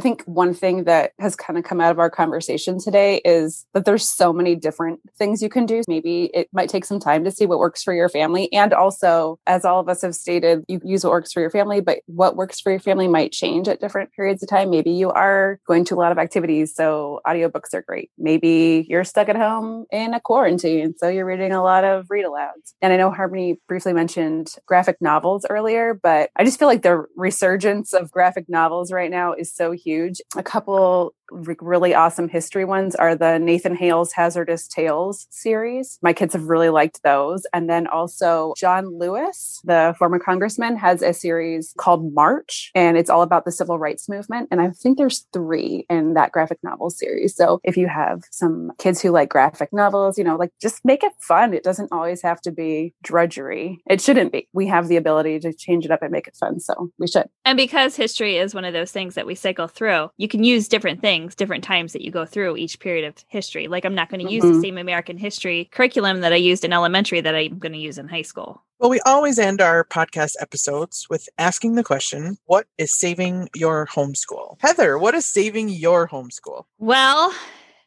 I 0.00 0.02
think 0.02 0.19
one 0.34 0.54
thing 0.54 0.84
that 0.84 1.12
has 1.18 1.34
kind 1.34 1.58
of 1.58 1.64
come 1.64 1.80
out 1.80 1.90
of 1.90 1.98
our 1.98 2.10
conversation 2.10 2.78
today 2.78 3.20
is 3.24 3.66
that 3.74 3.84
there's 3.84 4.08
so 4.08 4.32
many 4.32 4.54
different 4.54 5.00
things 5.18 5.42
you 5.42 5.48
can 5.48 5.66
do. 5.66 5.82
Maybe 5.88 6.30
it 6.32 6.48
might 6.52 6.68
take 6.68 6.84
some 6.84 7.00
time 7.00 7.24
to 7.24 7.30
see 7.30 7.46
what 7.46 7.58
works 7.58 7.82
for 7.82 7.92
your 7.92 8.08
family. 8.08 8.52
And 8.52 8.72
also, 8.72 9.38
as 9.46 9.64
all 9.64 9.80
of 9.80 9.88
us 9.88 10.02
have 10.02 10.14
stated, 10.14 10.64
you 10.68 10.80
use 10.84 11.04
what 11.04 11.12
works 11.12 11.32
for 11.32 11.40
your 11.40 11.50
family, 11.50 11.80
but 11.80 11.98
what 12.06 12.36
works 12.36 12.60
for 12.60 12.70
your 12.70 12.80
family 12.80 13.08
might 13.08 13.32
change 13.32 13.68
at 13.68 13.80
different 13.80 14.12
periods 14.12 14.42
of 14.42 14.48
time. 14.48 14.70
Maybe 14.70 14.90
you 14.90 15.10
are 15.10 15.58
going 15.66 15.84
to 15.86 15.94
a 15.94 15.96
lot 15.96 16.12
of 16.12 16.18
activities, 16.18 16.74
so 16.74 17.20
audiobooks 17.26 17.74
are 17.74 17.82
great. 17.82 18.10
Maybe 18.18 18.86
you're 18.88 19.04
stuck 19.04 19.28
at 19.28 19.36
home 19.36 19.86
in 19.90 20.14
a 20.14 20.20
quarantine, 20.20 20.94
so 20.96 21.08
you're 21.08 21.26
reading 21.26 21.52
a 21.52 21.62
lot 21.62 21.84
of 21.84 22.06
read 22.08 22.24
alouds. 22.24 22.74
And 22.80 22.92
I 22.92 22.96
know 22.96 23.10
Harmony 23.10 23.58
briefly 23.68 23.92
mentioned 23.92 24.54
graphic 24.66 24.96
novels 25.00 25.44
earlier, 25.50 25.98
but 26.00 26.30
I 26.36 26.44
just 26.44 26.58
feel 26.58 26.68
like 26.68 26.82
the 26.82 27.04
resurgence 27.16 27.92
of 27.92 28.10
graphic 28.10 28.48
novels 28.48 28.92
right 28.92 29.10
now 29.10 29.32
is 29.32 29.52
so 29.52 29.72
huge. 29.72 30.19
A 30.36 30.42
couple 30.42 31.14
really 31.30 31.94
awesome 31.94 32.28
history 32.28 32.64
ones 32.64 32.94
are 32.94 33.14
the 33.14 33.38
Nathan 33.38 33.74
Hale's 33.74 34.12
Hazardous 34.12 34.68
Tales 34.68 35.26
series. 35.30 35.98
My 36.02 36.12
kids 36.12 36.34
have 36.34 36.44
really 36.44 36.70
liked 36.70 37.02
those. 37.02 37.46
And 37.52 37.68
then 37.68 37.86
also 37.86 38.54
John 38.56 38.98
Lewis, 38.98 39.60
the 39.64 39.94
former 39.98 40.18
congressman, 40.18 40.76
has 40.76 41.02
a 41.02 41.12
series 41.12 41.74
called 41.78 42.12
March, 42.14 42.70
and 42.74 42.96
it's 42.96 43.10
all 43.10 43.22
about 43.22 43.44
the 43.44 43.52
civil 43.52 43.78
rights 43.78 44.08
movement. 44.08 44.48
And 44.50 44.60
I 44.60 44.70
think 44.70 44.98
there's 44.98 45.26
three 45.32 45.86
in 45.88 46.14
that 46.14 46.32
graphic 46.32 46.58
novel 46.62 46.90
series. 46.90 47.36
So 47.36 47.60
if 47.64 47.76
you 47.76 47.88
have 47.88 48.22
some 48.30 48.72
kids 48.78 49.00
who 49.00 49.10
like 49.10 49.28
graphic 49.28 49.72
novels, 49.72 50.18
you 50.18 50.24
know, 50.24 50.36
like 50.36 50.52
just 50.60 50.84
make 50.84 51.02
it 51.02 51.12
fun. 51.20 51.54
It 51.54 51.64
doesn't 51.64 51.92
always 51.92 52.22
have 52.22 52.40
to 52.42 52.52
be 52.52 52.94
drudgery. 53.02 53.82
It 53.88 54.00
shouldn't 54.00 54.32
be. 54.32 54.48
We 54.52 54.66
have 54.66 54.88
the 54.88 54.96
ability 54.96 55.40
to 55.40 55.52
change 55.52 55.84
it 55.84 55.90
up 55.90 56.02
and 56.02 56.10
make 56.10 56.26
it 56.26 56.36
fun. 56.36 56.60
So 56.60 56.90
we 56.98 57.06
should. 57.06 57.28
And 57.44 57.56
because 57.56 57.96
history 57.96 58.36
is 58.36 58.54
one 58.54 58.64
of 58.64 58.72
those 58.72 58.92
things 58.92 59.14
that 59.14 59.26
we 59.26 59.34
cycle 59.34 59.68
through, 59.68 60.10
you 60.16 60.28
can 60.28 60.44
use 60.44 60.68
different 60.68 61.00
things, 61.00 61.19
different 61.28 61.64
times 61.64 61.92
that 61.92 62.02
you 62.02 62.10
go 62.10 62.24
through 62.24 62.56
each 62.56 62.78
period 62.80 63.04
of 63.06 63.14
history. 63.28 63.68
Like 63.68 63.84
I'm 63.84 63.94
not 63.94 64.08
going 64.10 64.24
to 64.26 64.32
use 64.32 64.42
the 64.42 64.50
Mhm. 64.52 64.62
same 64.62 64.78
American 64.78 65.16
history 65.18 65.68
curriculum 65.72 66.20
that 66.20 66.32
I 66.32 66.36
used 66.36 66.64
in 66.64 66.72
elementary 66.72 67.20
that 67.20 67.34
I'm 67.34 67.58
going 67.58 67.72
to 67.72 67.78
use 67.78 67.98
in 67.98 68.08
high 68.08 68.22
school. 68.22 68.62
Well, 68.78 68.90
we 68.90 69.00
always 69.00 69.38
end 69.38 69.60
our 69.60 69.84
podcast 69.84 70.34
episodes 70.40 71.06
with 71.10 71.28
asking 71.38 71.74
the 71.74 71.84
question 71.84 72.38
what 72.46 72.66
is 72.78 72.98
saving 72.98 73.48
your 73.54 73.86
homeschool? 73.86 74.56
Heather, 74.60 74.98
what 74.98 75.14
is 75.14 75.26
saving 75.26 75.68
your 75.68 76.08
homeschool? 76.08 76.64
Well, 76.78 77.34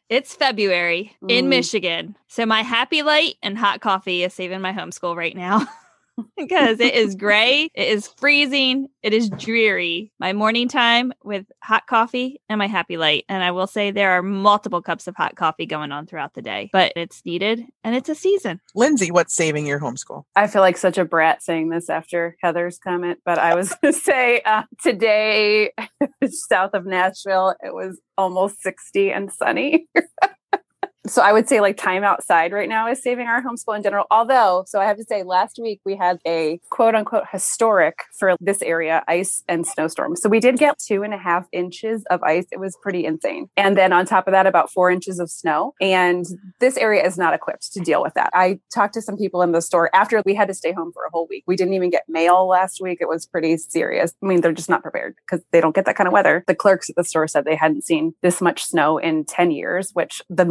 it's 0.08 0.34
February 0.34 1.16
in 1.28 1.46
Mm. 1.46 1.48
Michigan. 1.48 2.16
So 2.28 2.46
my 2.46 2.62
happy 2.62 3.02
light 3.02 3.34
and 3.42 3.58
hot 3.58 3.80
coffee 3.80 4.22
is 4.22 4.34
saving 4.34 4.60
my 4.60 4.72
homeschool 4.72 5.16
right 5.16 5.36
now. 5.36 5.66
because 6.36 6.80
it 6.80 6.94
is 6.94 7.14
gray, 7.14 7.68
it 7.74 7.88
is 7.88 8.08
freezing, 8.18 8.88
it 9.02 9.12
is 9.12 9.30
dreary. 9.30 10.12
My 10.18 10.32
morning 10.32 10.68
time 10.68 11.12
with 11.22 11.46
hot 11.62 11.86
coffee 11.86 12.40
and 12.48 12.58
my 12.58 12.66
happy 12.66 12.96
light. 12.96 13.24
And 13.28 13.42
I 13.42 13.50
will 13.50 13.66
say 13.66 13.90
there 13.90 14.12
are 14.12 14.22
multiple 14.22 14.82
cups 14.82 15.06
of 15.06 15.16
hot 15.16 15.36
coffee 15.36 15.66
going 15.66 15.92
on 15.92 16.06
throughout 16.06 16.34
the 16.34 16.42
day, 16.42 16.70
but 16.72 16.92
it's 16.96 17.24
needed 17.24 17.64
and 17.82 17.94
it's 17.94 18.08
a 18.08 18.14
season. 18.14 18.60
Lindsay, 18.74 19.10
what's 19.10 19.34
saving 19.34 19.66
your 19.66 19.80
homeschool? 19.80 20.24
I 20.36 20.46
feel 20.46 20.62
like 20.62 20.76
such 20.76 20.98
a 20.98 21.04
brat 21.04 21.42
saying 21.42 21.70
this 21.70 21.88
after 21.88 22.36
Heather's 22.42 22.78
comment, 22.78 23.20
but 23.24 23.38
I 23.38 23.54
was 23.54 23.74
going 23.82 23.94
to 23.94 24.00
say 24.00 24.40
uh, 24.42 24.62
today, 24.82 25.72
south 26.28 26.74
of 26.74 26.86
Nashville, 26.86 27.54
it 27.62 27.74
was 27.74 28.00
almost 28.16 28.62
60 28.62 29.10
and 29.10 29.32
sunny. 29.32 29.88
So 31.06 31.22
I 31.22 31.32
would 31.32 31.48
say 31.48 31.60
like 31.60 31.76
time 31.76 32.02
outside 32.02 32.52
right 32.52 32.68
now 32.68 32.88
is 32.88 33.02
saving 33.02 33.26
our 33.26 33.42
homeschool 33.42 33.76
in 33.76 33.82
general. 33.82 34.06
Although, 34.10 34.64
so 34.66 34.80
I 34.80 34.86
have 34.86 34.96
to 34.96 35.04
say, 35.04 35.22
last 35.22 35.58
week 35.60 35.80
we 35.84 35.96
had 35.96 36.18
a 36.26 36.60
quote 36.70 36.94
unquote 36.94 37.24
historic 37.30 37.98
for 38.18 38.36
this 38.40 38.62
area 38.62 39.02
ice 39.06 39.42
and 39.48 39.66
snowstorm. 39.66 40.16
So 40.16 40.28
we 40.28 40.40
did 40.40 40.58
get 40.58 40.78
two 40.78 41.02
and 41.02 41.12
a 41.12 41.18
half 41.18 41.46
inches 41.52 42.04
of 42.10 42.22
ice. 42.22 42.46
It 42.50 42.58
was 42.58 42.76
pretty 42.82 43.04
insane. 43.04 43.48
And 43.56 43.76
then 43.76 43.92
on 43.92 44.06
top 44.06 44.26
of 44.26 44.32
that, 44.32 44.46
about 44.46 44.72
four 44.72 44.90
inches 44.90 45.18
of 45.18 45.30
snow. 45.30 45.74
And 45.80 46.24
this 46.60 46.76
area 46.76 47.04
is 47.04 47.18
not 47.18 47.34
equipped 47.34 47.72
to 47.74 47.80
deal 47.80 48.02
with 48.02 48.14
that. 48.14 48.30
I 48.32 48.60
talked 48.72 48.94
to 48.94 49.02
some 49.02 49.18
people 49.18 49.42
in 49.42 49.52
the 49.52 49.60
store 49.60 49.90
after 49.94 50.22
we 50.24 50.34
had 50.34 50.48
to 50.48 50.54
stay 50.54 50.72
home 50.72 50.92
for 50.92 51.04
a 51.04 51.10
whole 51.10 51.26
week. 51.28 51.44
We 51.46 51.56
didn't 51.56 51.74
even 51.74 51.90
get 51.90 52.04
mail 52.08 52.46
last 52.46 52.80
week. 52.80 52.98
It 53.00 53.08
was 53.08 53.26
pretty 53.26 53.56
serious. 53.58 54.14
I 54.22 54.26
mean, 54.26 54.40
they're 54.40 54.52
just 54.52 54.70
not 54.70 54.82
prepared 54.82 55.16
because 55.26 55.44
they 55.52 55.60
don't 55.60 55.74
get 55.74 55.84
that 55.84 55.96
kind 55.96 56.06
of 56.06 56.12
weather. 56.12 56.44
The 56.46 56.54
clerks 56.54 56.88
at 56.88 56.96
the 56.96 57.04
store 57.04 57.28
said 57.28 57.44
they 57.44 57.56
hadn't 57.56 57.84
seen 57.84 58.14
this 58.22 58.40
much 58.40 58.64
snow 58.64 58.96
in 58.96 59.24
10 59.24 59.50
years, 59.50 59.90
which 59.92 60.22
the 60.30 60.44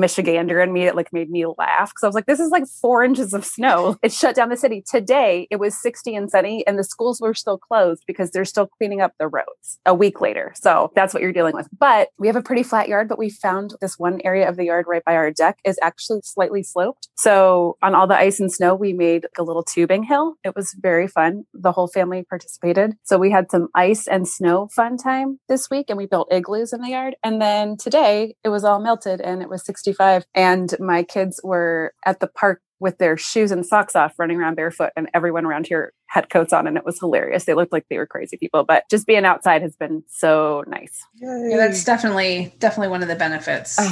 Michigander 0.44 0.64
in 0.64 0.74
me, 0.74 0.86
it 0.86 0.96
like 0.96 1.12
made 1.14 1.30
me 1.30 1.46
laugh 1.58 1.90
because 1.90 2.04
I 2.04 2.08
was 2.08 2.16
like, 2.16 2.26
this 2.26 2.40
is 2.40 2.50
like 2.50 2.66
four 2.68 3.04
inches 3.04 3.34
of 3.34 3.46
snow. 3.46 3.98
It 4.04 4.12
shut 4.12 4.36
down 4.36 4.50
the 4.50 4.58
city. 4.58 4.84
Today 4.90 5.48
it 5.50 5.58
was 5.58 5.82
60 5.82 6.16
and 6.16 6.30
sunny 6.30 6.66
and 6.68 6.78
the 6.78 6.84
schools 6.84 7.22
were 7.22 7.34
still 7.34 7.58
closed 7.58 8.04
because 8.06 8.32
they're 8.32 8.44
still 8.44 8.68
cleaning 8.68 9.00
up 9.02 9.14
the 9.18 9.28
roads 9.28 9.80
a 9.86 9.94
week 9.94 10.20
later. 10.20 10.54
So 10.56 10.92
that's 10.94 11.14
what 11.14 11.24
you're 11.24 11.32
dealing 11.32 11.56
with. 11.56 11.70
But 11.78 12.10
we 12.18 12.28
have 12.28 12.36
a 12.36 12.42
pretty 12.42 12.64
flat 12.64 12.90
yard, 12.90 13.08
but 13.08 13.18
we 13.18 13.30
found 13.30 13.76
this 13.80 13.98
one 13.98 14.20
area 14.26 14.50
of 14.50 14.58
the 14.58 14.66
yard 14.66 14.86
right 14.88 15.04
by 15.06 15.16
our 15.16 15.32
deck 15.32 15.60
is 15.64 15.80
actually 15.82 16.20
slightly 16.24 16.64
sloped. 16.64 17.08
So 17.16 17.78
on 17.82 17.96
all 17.96 18.08
the 18.08 18.18
ice 18.18 18.40
and 18.40 18.52
snow, 18.52 18.76
we 18.76 18.92
made 18.94 19.26
a 19.38 19.44
little 19.44 19.64
tubing 19.64 20.04
hill. 20.04 20.36
It 20.44 20.56
was 20.56 20.76
very 20.78 21.08
fun. 21.08 21.44
The 21.54 21.72
whole 21.72 21.88
family 21.88 22.24
participated. 22.24 22.96
So 23.04 23.18
we 23.18 23.32
had 23.32 23.50
some 23.50 23.70
ice 23.74 24.08
and 24.08 24.28
snow 24.28 24.68
fun 24.76 24.98
time 24.98 25.40
this 25.48 25.70
week 25.70 25.86
and 25.90 25.98
we 25.98 26.08
built 26.08 26.32
igloos 26.32 26.74
in 26.74 26.82
the 26.82 26.90
yard. 26.90 27.16
And 27.24 27.42
then 27.42 27.78
today 27.78 28.36
it 28.44 28.50
was 28.50 28.64
all 28.64 28.80
melted 28.80 29.22
and 29.22 29.42
it 29.42 29.50
was 29.50 29.66
65 29.66 30.26
and 30.36 30.74
my 30.80 31.04
kids 31.04 31.40
were 31.44 31.94
at 32.06 32.20
the 32.20 32.28
park 32.28 32.62
with 32.80 32.98
their 32.98 33.16
shoes 33.16 33.52
and 33.52 33.66
socks 33.66 33.96
off 33.96 34.14
running 34.18 34.38
around 34.40 34.56
barefoot 34.56 34.92
and 34.98 35.10
everyone 35.14 35.46
around 35.46 35.66
here 35.68 35.94
had 36.08 36.30
coats 36.30 36.52
on 36.52 36.68
and 36.68 36.76
it 36.76 36.84
was 36.86 37.00
hilarious 37.00 37.46
they 37.46 37.54
looked 37.54 37.72
like 37.72 37.86
they 37.90 37.98
were 37.98 38.06
crazy 38.06 38.36
people 38.38 38.64
but 38.66 38.84
just 38.90 39.08
being 39.08 39.24
outside 39.26 39.62
has 39.62 39.76
been 39.78 40.04
so 40.10 40.64
nice 40.68 41.00
Yeah, 41.22 41.56
that's 41.58 41.84
definitely 41.86 42.54
definitely 42.60 42.90
one 42.90 43.02
of 43.02 43.08
the 43.08 43.16
benefits. 43.16 43.80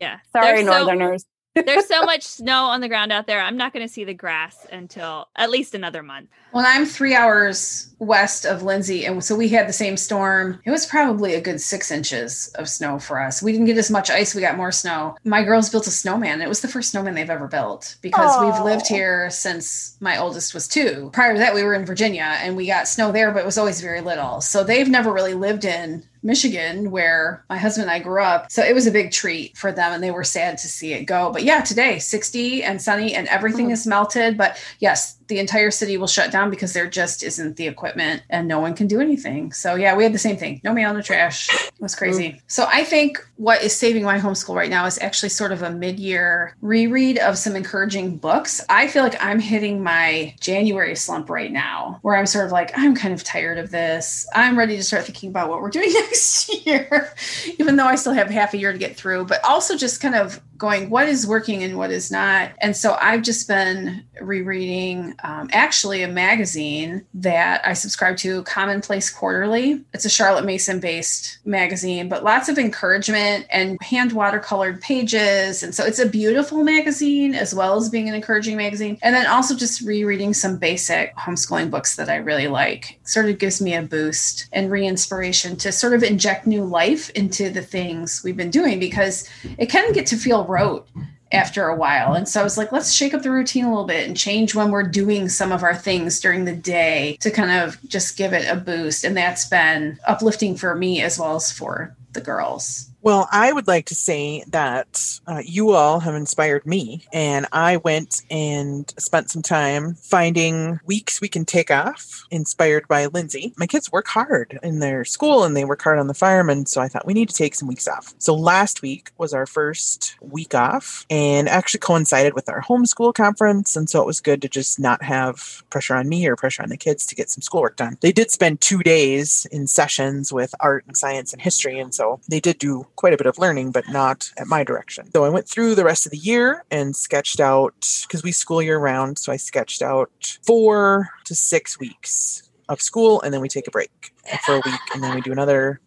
Yeah. 0.00 0.16
sorry 0.32 0.46
There's 0.64 0.66
so- 0.66 0.78
northerners 0.84 1.24
There's 1.54 1.86
so 1.86 2.02
much 2.04 2.22
snow 2.22 2.64
on 2.64 2.80
the 2.80 2.88
ground 2.88 3.12
out 3.12 3.26
there. 3.26 3.40
I'm 3.40 3.58
not 3.58 3.74
going 3.74 3.86
to 3.86 3.92
see 3.92 4.04
the 4.04 4.14
grass 4.14 4.66
until 4.72 5.28
at 5.36 5.50
least 5.50 5.74
another 5.74 6.02
month. 6.02 6.30
Well, 6.52 6.64
I'm 6.66 6.86
three 6.86 7.14
hours 7.14 7.88
west 7.98 8.46
of 8.46 8.62
Lindsay, 8.62 9.04
and 9.04 9.22
so 9.22 9.36
we 9.36 9.48
had 9.48 9.68
the 9.68 9.72
same 9.72 9.96
storm. 9.98 10.60
It 10.64 10.70
was 10.70 10.86
probably 10.86 11.34
a 11.34 11.40
good 11.40 11.60
six 11.60 11.90
inches 11.90 12.48
of 12.56 12.68
snow 12.68 12.98
for 12.98 13.20
us. 13.20 13.42
We 13.42 13.52
didn't 13.52 13.66
get 13.66 13.76
as 13.76 13.90
much 13.90 14.10
ice; 14.10 14.34
we 14.34 14.40
got 14.40 14.56
more 14.56 14.72
snow. 14.72 15.16
My 15.24 15.44
girls 15.44 15.68
built 15.68 15.86
a 15.86 15.90
snowman. 15.90 16.40
It 16.40 16.48
was 16.48 16.60
the 16.60 16.68
first 16.68 16.90
snowman 16.90 17.14
they've 17.14 17.28
ever 17.28 17.48
built 17.48 17.96
because 18.00 18.42
we've 18.42 18.64
lived 18.64 18.86
here 18.86 19.28
since 19.30 19.96
my 20.00 20.18
oldest 20.18 20.54
was 20.54 20.68
two. 20.68 21.10
Prior 21.12 21.34
to 21.34 21.38
that, 21.38 21.54
we 21.54 21.62
were 21.62 21.74
in 21.74 21.84
Virginia, 21.84 22.36
and 22.40 22.56
we 22.56 22.66
got 22.66 22.88
snow 22.88 23.12
there, 23.12 23.30
but 23.30 23.40
it 23.40 23.46
was 23.46 23.58
always 23.58 23.80
very 23.80 24.00
little. 24.00 24.40
So 24.40 24.64
they've 24.64 24.88
never 24.88 25.12
really 25.12 25.34
lived 25.34 25.64
in 25.66 26.04
Michigan, 26.22 26.90
where 26.90 27.44
my 27.50 27.56
husband 27.58 27.82
and 27.82 27.90
I 27.90 27.98
grew 27.98 28.22
up. 28.22 28.50
So 28.50 28.62
it 28.62 28.74
was 28.74 28.86
a 28.86 28.90
big 28.92 29.10
treat 29.10 29.56
for 29.56 29.72
them, 29.72 29.92
and 29.92 30.02
they 30.02 30.10
were 30.10 30.24
sad 30.24 30.58
to 30.58 30.68
see 30.68 30.92
it 30.92 31.04
go. 31.04 31.30
But 31.32 31.42
yeah, 31.42 31.60
today 31.62 31.98
60 31.98 32.62
and 32.62 32.80
sunny, 32.80 33.14
and 33.14 33.26
everything 33.28 33.68
Mhm. 33.68 33.72
is 33.72 33.86
melted. 33.86 34.36
But 34.38 34.56
yes, 34.78 35.16
the 35.32 35.38
entire 35.38 35.70
city 35.70 35.96
will 35.96 36.06
shut 36.06 36.30
down 36.30 36.50
because 36.50 36.74
there 36.74 36.86
just 36.86 37.22
isn't 37.22 37.56
the 37.56 37.66
equipment 37.66 38.22
and 38.28 38.46
no 38.46 38.60
one 38.60 38.74
can 38.74 38.86
do 38.86 39.00
anything. 39.00 39.50
So 39.50 39.76
yeah, 39.76 39.96
we 39.96 40.02
had 40.02 40.12
the 40.12 40.18
same 40.18 40.36
thing. 40.36 40.60
No 40.62 40.74
mail, 40.74 40.92
no 40.92 41.00
trash. 41.00 41.48
It 41.50 41.72
was 41.80 41.94
crazy. 41.94 42.42
So 42.48 42.66
I 42.68 42.84
think 42.84 43.26
what 43.36 43.62
is 43.62 43.74
saving 43.74 44.02
my 44.02 44.18
homeschool 44.18 44.54
right 44.54 44.68
now 44.68 44.84
is 44.84 44.98
actually 44.98 45.30
sort 45.30 45.50
of 45.50 45.62
a 45.62 45.70
mid-year 45.70 46.54
reread 46.60 47.18
of 47.18 47.38
some 47.38 47.56
encouraging 47.56 48.18
books. 48.18 48.62
I 48.68 48.88
feel 48.88 49.02
like 49.02 49.16
I'm 49.24 49.40
hitting 49.40 49.82
my 49.82 50.34
January 50.38 50.94
slump 50.96 51.30
right 51.30 51.50
now 51.50 51.98
where 52.02 52.14
I'm 52.14 52.26
sort 52.26 52.44
of 52.44 52.52
like, 52.52 52.70
I'm 52.76 52.94
kind 52.94 53.14
of 53.14 53.24
tired 53.24 53.56
of 53.56 53.70
this. 53.70 54.26
I'm 54.34 54.58
ready 54.58 54.76
to 54.76 54.82
start 54.82 55.04
thinking 55.04 55.30
about 55.30 55.48
what 55.48 55.62
we're 55.62 55.70
doing 55.70 55.90
next 55.94 56.66
year, 56.66 57.14
even 57.58 57.76
though 57.76 57.86
I 57.86 57.94
still 57.94 58.12
have 58.12 58.28
half 58.28 58.52
a 58.52 58.58
year 58.58 58.72
to 58.72 58.78
get 58.78 58.96
through, 58.96 59.24
but 59.24 59.42
also 59.44 59.78
just 59.78 60.02
kind 60.02 60.14
of 60.14 60.42
going, 60.62 60.88
what 60.90 61.08
is 61.08 61.26
working 61.26 61.64
and 61.64 61.76
what 61.76 61.90
is 61.90 62.12
not. 62.12 62.52
And 62.60 62.76
so 62.76 62.96
I've 63.00 63.22
just 63.22 63.48
been 63.48 64.04
rereading 64.20 65.12
um, 65.24 65.50
actually 65.52 66.04
a 66.04 66.08
magazine 66.08 67.04
that 67.14 67.66
I 67.66 67.72
subscribe 67.72 68.16
to, 68.18 68.44
Commonplace 68.44 69.10
Quarterly. 69.10 69.82
It's 69.92 70.04
a 70.04 70.08
Charlotte 70.08 70.44
Mason 70.44 70.78
based 70.78 71.38
magazine, 71.44 72.08
but 72.08 72.22
lots 72.22 72.48
of 72.48 72.58
encouragement 72.58 73.44
and 73.50 73.76
hand 73.82 74.12
watercolored 74.12 74.80
pages. 74.80 75.64
And 75.64 75.74
so 75.74 75.84
it's 75.84 75.98
a 75.98 76.08
beautiful 76.08 76.62
magazine 76.62 77.34
as 77.34 77.52
well 77.52 77.76
as 77.76 77.88
being 77.88 78.08
an 78.08 78.14
encouraging 78.14 78.56
magazine. 78.56 78.98
And 79.02 79.16
then 79.16 79.26
also 79.26 79.56
just 79.56 79.80
rereading 79.82 80.32
some 80.32 80.58
basic 80.58 81.16
homeschooling 81.16 81.72
books 81.72 81.96
that 81.96 82.08
I 82.08 82.16
really 82.16 82.46
like. 82.46 83.00
Sort 83.02 83.28
of 83.28 83.38
gives 83.38 83.60
me 83.60 83.74
a 83.74 83.82
boost 83.82 84.46
and 84.52 84.70
re 84.70 84.86
inspiration 84.86 85.56
to 85.56 85.72
sort 85.72 85.92
of 85.92 86.04
inject 86.04 86.46
new 86.46 86.64
life 86.64 87.10
into 87.10 87.50
the 87.50 87.62
things 87.62 88.22
we've 88.22 88.36
been 88.36 88.50
doing 88.50 88.78
because 88.78 89.28
it 89.58 89.66
can 89.66 89.92
get 89.92 90.06
to 90.06 90.16
feel 90.16 90.44
rote 90.52 90.86
after 91.32 91.66
a 91.66 91.76
while. 91.76 92.12
And 92.12 92.28
so 92.28 92.40
I 92.40 92.44
was 92.44 92.58
like, 92.58 92.72
let's 92.72 92.92
shake 92.92 93.14
up 93.14 93.22
the 93.22 93.30
routine 93.30 93.64
a 93.64 93.70
little 93.70 93.86
bit 93.86 94.06
and 94.06 94.16
change 94.16 94.54
when 94.54 94.70
we're 94.70 94.82
doing 94.82 95.28
some 95.28 95.50
of 95.50 95.62
our 95.62 95.74
things 95.74 96.20
during 96.20 96.44
the 96.44 96.54
day 96.54 97.16
to 97.20 97.30
kind 97.30 97.50
of 97.50 97.78
just 97.88 98.18
give 98.18 98.32
it 98.32 98.48
a 98.48 98.56
boost. 98.56 99.02
And 99.02 99.16
that's 99.16 99.48
been 99.48 99.98
uplifting 100.06 100.56
for 100.56 100.74
me 100.74 101.00
as 101.00 101.18
well 101.18 101.34
as 101.36 101.50
for 101.50 101.96
the 102.12 102.20
girls. 102.20 102.91
Well, 103.04 103.28
I 103.32 103.52
would 103.52 103.66
like 103.66 103.86
to 103.86 103.96
say 103.96 104.44
that 104.46 105.20
uh, 105.26 105.42
you 105.44 105.72
all 105.72 105.98
have 105.98 106.14
inspired 106.14 106.64
me, 106.64 107.04
and 107.12 107.46
I 107.50 107.78
went 107.78 108.22
and 108.30 108.94
spent 108.96 109.28
some 109.28 109.42
time 109.42 109.94
finding 109.94 110.78
weeks 110.86 111.20
we 111.20 111.26
can 111.26 111.44
take 111.44 111.72
off, 111.72 112.24
inspired 112.30 112.86
by 112.86 113.06
Lindsay. 113.06 113.54
My 113.56 113.66
kids 113.66 113.90
work 113.90 114.06
hard 114.06 114.60
in 114.62 114.78
their 114.78 115.04
school 115.04 115.42
and 115.42 115.56
they 115.56 115.64
work 115.64 115.82
hard 115.82 115.98
on 115.98 116.06
the 116.06 116.14
firemen, 116.14 116.66
so 116.66 116.80
I 116.80 116.86
thought 116.86 117.04
we 117.04 117.12
need 117.12 117.28
to 117.28 117.34
take 117.34 117.56
some 117.56 117.66
weeks 117.66 117.88
off. 117.88 118.14
So 118.18 118.36
last 118.36 118.82
week 118.82 119.10
was 119.18 119.34
our 119.34 119.46
first 119.46 120.14
week 120.20 120.54
off, 120.54 121.04
and 121.10 121.48
actually 121.48 121.80
coincided 121.80 122.34
with 122.34 122.48
our 122.48 122.62
homeschool 122.62 123.14
conference, 123.14 123.74
and 123.74 123.90
so 123.90 124.00
it 124.00 124.06
was 124.06 124.20
good 124.20 124.40
to 124.42 124.48
just 124.48 124.78
not 124.78 125.02
have 125.02 125.64
pressure 125.70 125.96
on 125.96 126.08
me 126.08 126.24
or 126.28 126.36
pressure 126.36 126.62
on 126.62 126.68
the 126.68 126.76
kids 126.76 127.04
to 127.06 127.16
get 127.16 127.30
some 127.30 127.42
schoolwork 127.42 127.74
done. 127.74 127.98
They 128.00 128.12
did 128.12 128.30
spend 128.30 128.60
two 128.60 128.84
days 128.84 129.44
in 129.50 129.66
sessions 129.66 130.32
with 130.32 130.54
art 130.60 130.84
and 130.86 130.96
science 130.96 131.32
and 131.32 131.42
history, 131.42 131.80
and 131.80 131.92
so 131.92 132.20
they 132.28 132.38
did 132.38 132.58
do 132.58 132.86
quite 132.96 133.12
a 133.12 133.16
bit 133.16 133.26
of 133.26 133.38
learning, 133.38 133.72
but 133.72 133.88
not 133.88 134.30
at 134.38 134.46
my 134.46 134.62
direction. 134.64 135.10
So 135.12 135.24
I 135.24 135.28
went 135.28 135.48
through 135.48 135.74
the 135.74 135.84
rest 135.84 136.06
of 136.06 136.12
the 136.12 136.18
year 136.18 136.64
and 136.70 136.94
sketched 136.94 137.40
out, 137.40 137.88
because 138.02 138.22
we 138.22 138.32
school 138.32 138.62
year 138.62 138.78
round, 138.78 139.18
so 139.18 139.32
I 139.32 139.36
sketched 139.36 139.82
out 139.82 140.38
four 140.46 141.08
to 141.24 141.34
six 141.34 141.78
weeks 141.78 142.48
of 142.68 142.80
school, 142.80 143.20
and 143.22 143.34
then 143.34 143.40
we 143.40 143.48
take 143.48 143.66
a 143.66 143.70
break 143.70 144.12
for 144.44 144.54
a 144.54 144.62
week, 144.64 144.80
and 144.94 145.02
then 145.02 145.14
we 145.14 145.20
do 145.20 145.32
another 145.32 145.80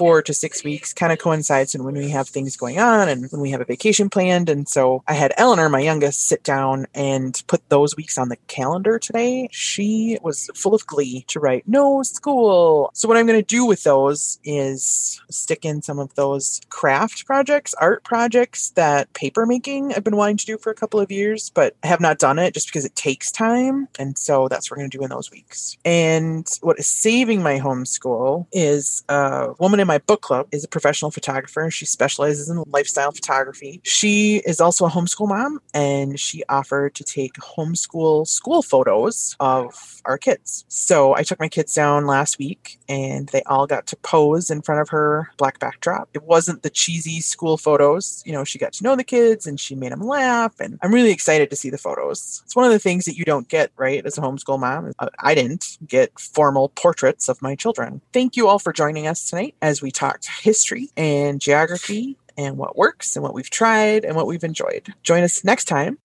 four 0.00 0.22
to 0.22 0.32
six 0.32 0.64
weeks 0.64 0.94
kind 0.94 1.12
of 1.12 1.18
coincides 1.18 1.74
and 1.74 1.84
when 1.84 1.94
we 1.94 2.08
have 2.08 2.26
things 2.26 2.56
going 2.56 2.78
on 2.78 3.06
and 3.06 3.30
when 3.30 3.42
we 3.42 3.50
have 3.50 3.60
a 3.60 3.66
vacation 3.66 4.08
planned. 4.08 4.48
And 4.48 4.66
so 4.66 5.04
I 5.06 5.12
had 5.12 5.34
Eleanor, 5.36 5.68
my 5.68 5.80
youngest, 5.80 6.26
sit 6.26 6.42
down 6.42 6.86
and 6.94 7.42
put 7.48 7.68
those 7.68 7.94
weeks 7.98 8.16
on 8.16 8.30
the 8.30 8.38
calendar 8.48 8.98
today. 8.98 9.46
She 9.52 10.16
was 10.22 10.48
full 10.54 10.74
of 10.74 10.86
glee 10.86 11.26
to 11.28 11.38
write 11.38 11.64
no 11.66 12.02
school. 12.02 12.90
So 12.94 13.08
what 13.08 13.18
I'm 13.18 13.26
going 13.26 13.38
to 13.38 13.44
do 13.44 13.66
with 13.66 13.82
those 13.82 14.38
is 14.42 15.20
stick 15.28 15.66
in 15.66 15.82
some 15.82 15.98
of 15.98 16.14
those 16.14 16.62
craft 16.70 17.26
projects, 17.26 17.74
art 17.74 18.02
projects 18.02 18.70
that 18.76 19.12
paper 19.12 19.44
making 19.44 19.92
I've 19.92 20.04
been 20.04 20.16
wanting 20.16 20.38
to 20.38 20.46
do 20.46 20.56
for 20.56 20.70
a 20.70 20.74
couple 20.74 20.98
of 20.98 21.12
years, 21.12 21.50
but 21.50 21.76
have 21.82 22.00
not 22.00 22.18
done 22.18 22.38
it 22.38 22.54
just 22.54 22.68
because 22.68 22.86
it 22.86 22.96
takes 22.96 23.30
time. 23.30 23.86
And 23.98 24.16
so 24.16 24.48
that's 24.48 24.70
what 24.70 24.78
we're 24.78 24.84
going 24.84 24.92
to 24.92 24.98
do 24.98 25.04
in 25.04 25.10
those 25.10 25.30
weeks. 25.30 25.76
And 25.84 26.48
what 26.62 26.78
is 26.78 26.86
saving 26.86 27.42
my 27.42 27.58
homeschool 27.58 28.46
is 28.50 29.04
a 29.10 29.52
woman 29.58 29.78
in 29.78 29.89
my 29.90 29.98
book 29.98 30.22
club 30.22 30.46
is 30.52 30.62
a 30.62 30.68
professional 30.68 31.10
photographer. 31.10 31.68
She 31.68 31.84
specializes 31.84 32.48
in 32.48 32.62
lifestyle 32.68 33.10
photography. 33.10 33.80
She 33.82 34.36
is 34.46 34.60
also 34.60 34.86
a 34.86 34.88
homeschool 34.88 35.26
mom, 35.26 35.60
and 35.74 36.18
she 36.20 36.44
offered 36.48 36.94
to 36.94 37.02
take 37.02 37.32
homeschool 37.34 38.28
school 38.28 38.62
photos 38.62 39.34
of 39.40 40.00
our 40.04 40.16
kids. 40.16 40.64
So 40.68 41.16
I 41.16 41.24
took 41.24 41.40
my 41.40 41.48
kids 41.48 41.74
down 41.74 42.06
last 42.06 42.38
week, 42.38 42.78
and 42.88 43.28
they 43.30 43.42
all 43.46 43.66
got 43.66 43.88
to 43.88 43.96
pose 43.96 44.48
in 44.48 44.62
front 44.62 44.80
of 44.80 44.88
her 44.90 45.28
black 45.38 45.58
backdrop. 45.58 46.08
It 46.14 46.22
wasn't 46.22 46.62
the 46.62 46.70
cheesy 46.70 47.20
school 47.20 47.56
photos. 47.56 48.22
You 48.24 48.32
know, 48.32 48.44
she 48.44 48.60
got 48.60 48.72
to 48.74 48.84
know 48.84 48.94
the 48.94 49.02
kids 49.02 49.44
and 49.44 49.58
she 49.58 49.74
made 49.74 49.90
them 49.90 50.02
laugh, 50.02 50.60
and 50.60 50.78
I'm 50.82 50.94
really 50.94 51.10
excited 51.10 51.50
to 51.50 51.56
see 51.56 51.68
the 51.68 51.78
photos. 51.78 52.42
It's 52.44 52.54
one 52.54 52.64
of 52.64 52.70
the 52.70 52.78
things 52.78 53.06
that 53.06 53.16
you 53.16 53.24
don't 53.24 53.48
get, 53.48 53.72
right, 53.76 54.06
as 54.06 54.16
a 54.16 54.20
homeschool 54.20 54.60
mom. 54.60 54.92
Uh, 55.00 55.08
I 55.18 55.34
didn't 55.34 55.78
get 55.84 56.16
formal 56.16 56.68
portraits 56.68 57.28
of 57.28 57.42
my 57.42 57.56
children. 57.56 58.00
Thank 58.12 58.36
you 58.36 58.46
all 58.46 58.60
for 58.60 58.72
joining 58.72 59.08
us 59.08 59.28
tonight 59.28 59.56
as 59.60 59.79
we 59.82 59.90
talked 59.90 60.28
history 60.28 60.90
and 60.96 61.40
geography 61.40 62.16
and 62.36 62.56
what 62.56 62.76
works 62.76 63.16
and 63.16 63.22
what 63.22 63.34
we've 63.34 63.50
tried 63.50 64.04
and 64.04 64.16
what 64.16 64.26
we've 64.26 64.44
enjoyed. 64.44 64.92
Join 65.02 65.22
us 65.22 65.44
next 65.44 65.66
time 65.66 65.98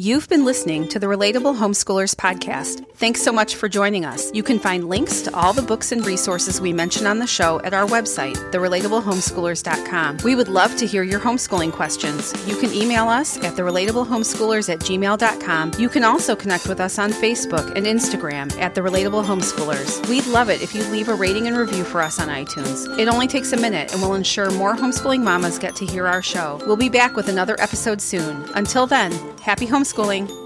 You've 0.00 0.30
been 0.30 0.46
listening 0.46 0.88
to 0.88 0.98
the 0.98 1.08
Relatable 1.08 1.58
Homeschoolers 1.58 2.14
podcast. 2.14 2.86
Thanks 2.94 3.20
so 3.20 3.30
much 3.30 3.56
for 3.56 3.68
joining 3.68 4.06
us. 4.06 4.32
You 4.32 4.42
can 4.42 4.58
find 4.58 4.88
links 4.88 5.20
to 5.20 5.36
all 5.36 5.52
the 5.52 5.60
books 5.60 5.92
and 5.92 6.06
resources 6.06 6.58
we 6.58 6.72
mention 6.72 7.06
on 7.06 7.18
the 7.18 7.26
show 7.26 7.60
at 7.64 7.74
our 7.74 7.86
website, 7.86 8.36
therelatableHomeschoolers.com. 8.50 10.20
We 10.24 10.34
would 10.34 10.48
love 10.48 10.74
to 10.76 10.86
hear 10.86 11.02
your 11.02 11.20
homeschooling 11.20 11.72
questions. 11.72 12.32
You 12.48 12.56
can 12.56 12.72
email 12.72 13.08
us 13.08 13.36
at 13.44 13.56
therelatablehomeschoolers 13.56 14.72
at 14.72 14.78
gmail.com. 14.78 15.72
You 15.78 15.90
can 15.90 16.04
also 16.04 16.34
connect 16.34 16.66
with 16.66 16.80
us 16.80 16.98
on 16.98 17.12
Facebook 17.12 17.70
and 17.76 17.84
Instagram 17.84 18.58
at 18.58 18.74
The 18.74 18.80
Relatable 18.80 19.26
Homeschoolers. 19.26 20.08
We'd 20.08 20.26
love 20.28 20.48
it 20.48 20.62
if 20.62 20.74
you 20.74 20.82
leave 20.84 21.10
a 21.10 21.14
rating 21.14 21.46
and 21.46 21.58
review 21.58 21.84
for 21.84 22.00
us 22.00 22.18
on 22.18 22.28
iTunes. 22.28 22.98
It 22.98 23.06
only 23.06 23.28
takes 23.28 23.52
a 23.52 23.56
minute 23.58 23.92
and 23.92 24.00
will 24.00 24.14
ensure 24.14 24.50
more 24.50 24.74
homeschooling 24.74 25.22
mamas 25.22 25.58
get 25.58 25.76
to 25.76 25.84
hear 25.84 26.06
our 26.06 26.22
show. 26.22 26.58
We'll 26.64 26.76
be 26.76 26.88
back 26.88 27.16
with 27.16 27.28
another 27.28 27.54
episode 27.58 28.00
soon. 28.00 28.48
Until 28.54 28.86
then, 28.86 29.12
happy 29.40 29.66
homeschooling 29.66 29.89
homeschooling. 29.90 30.39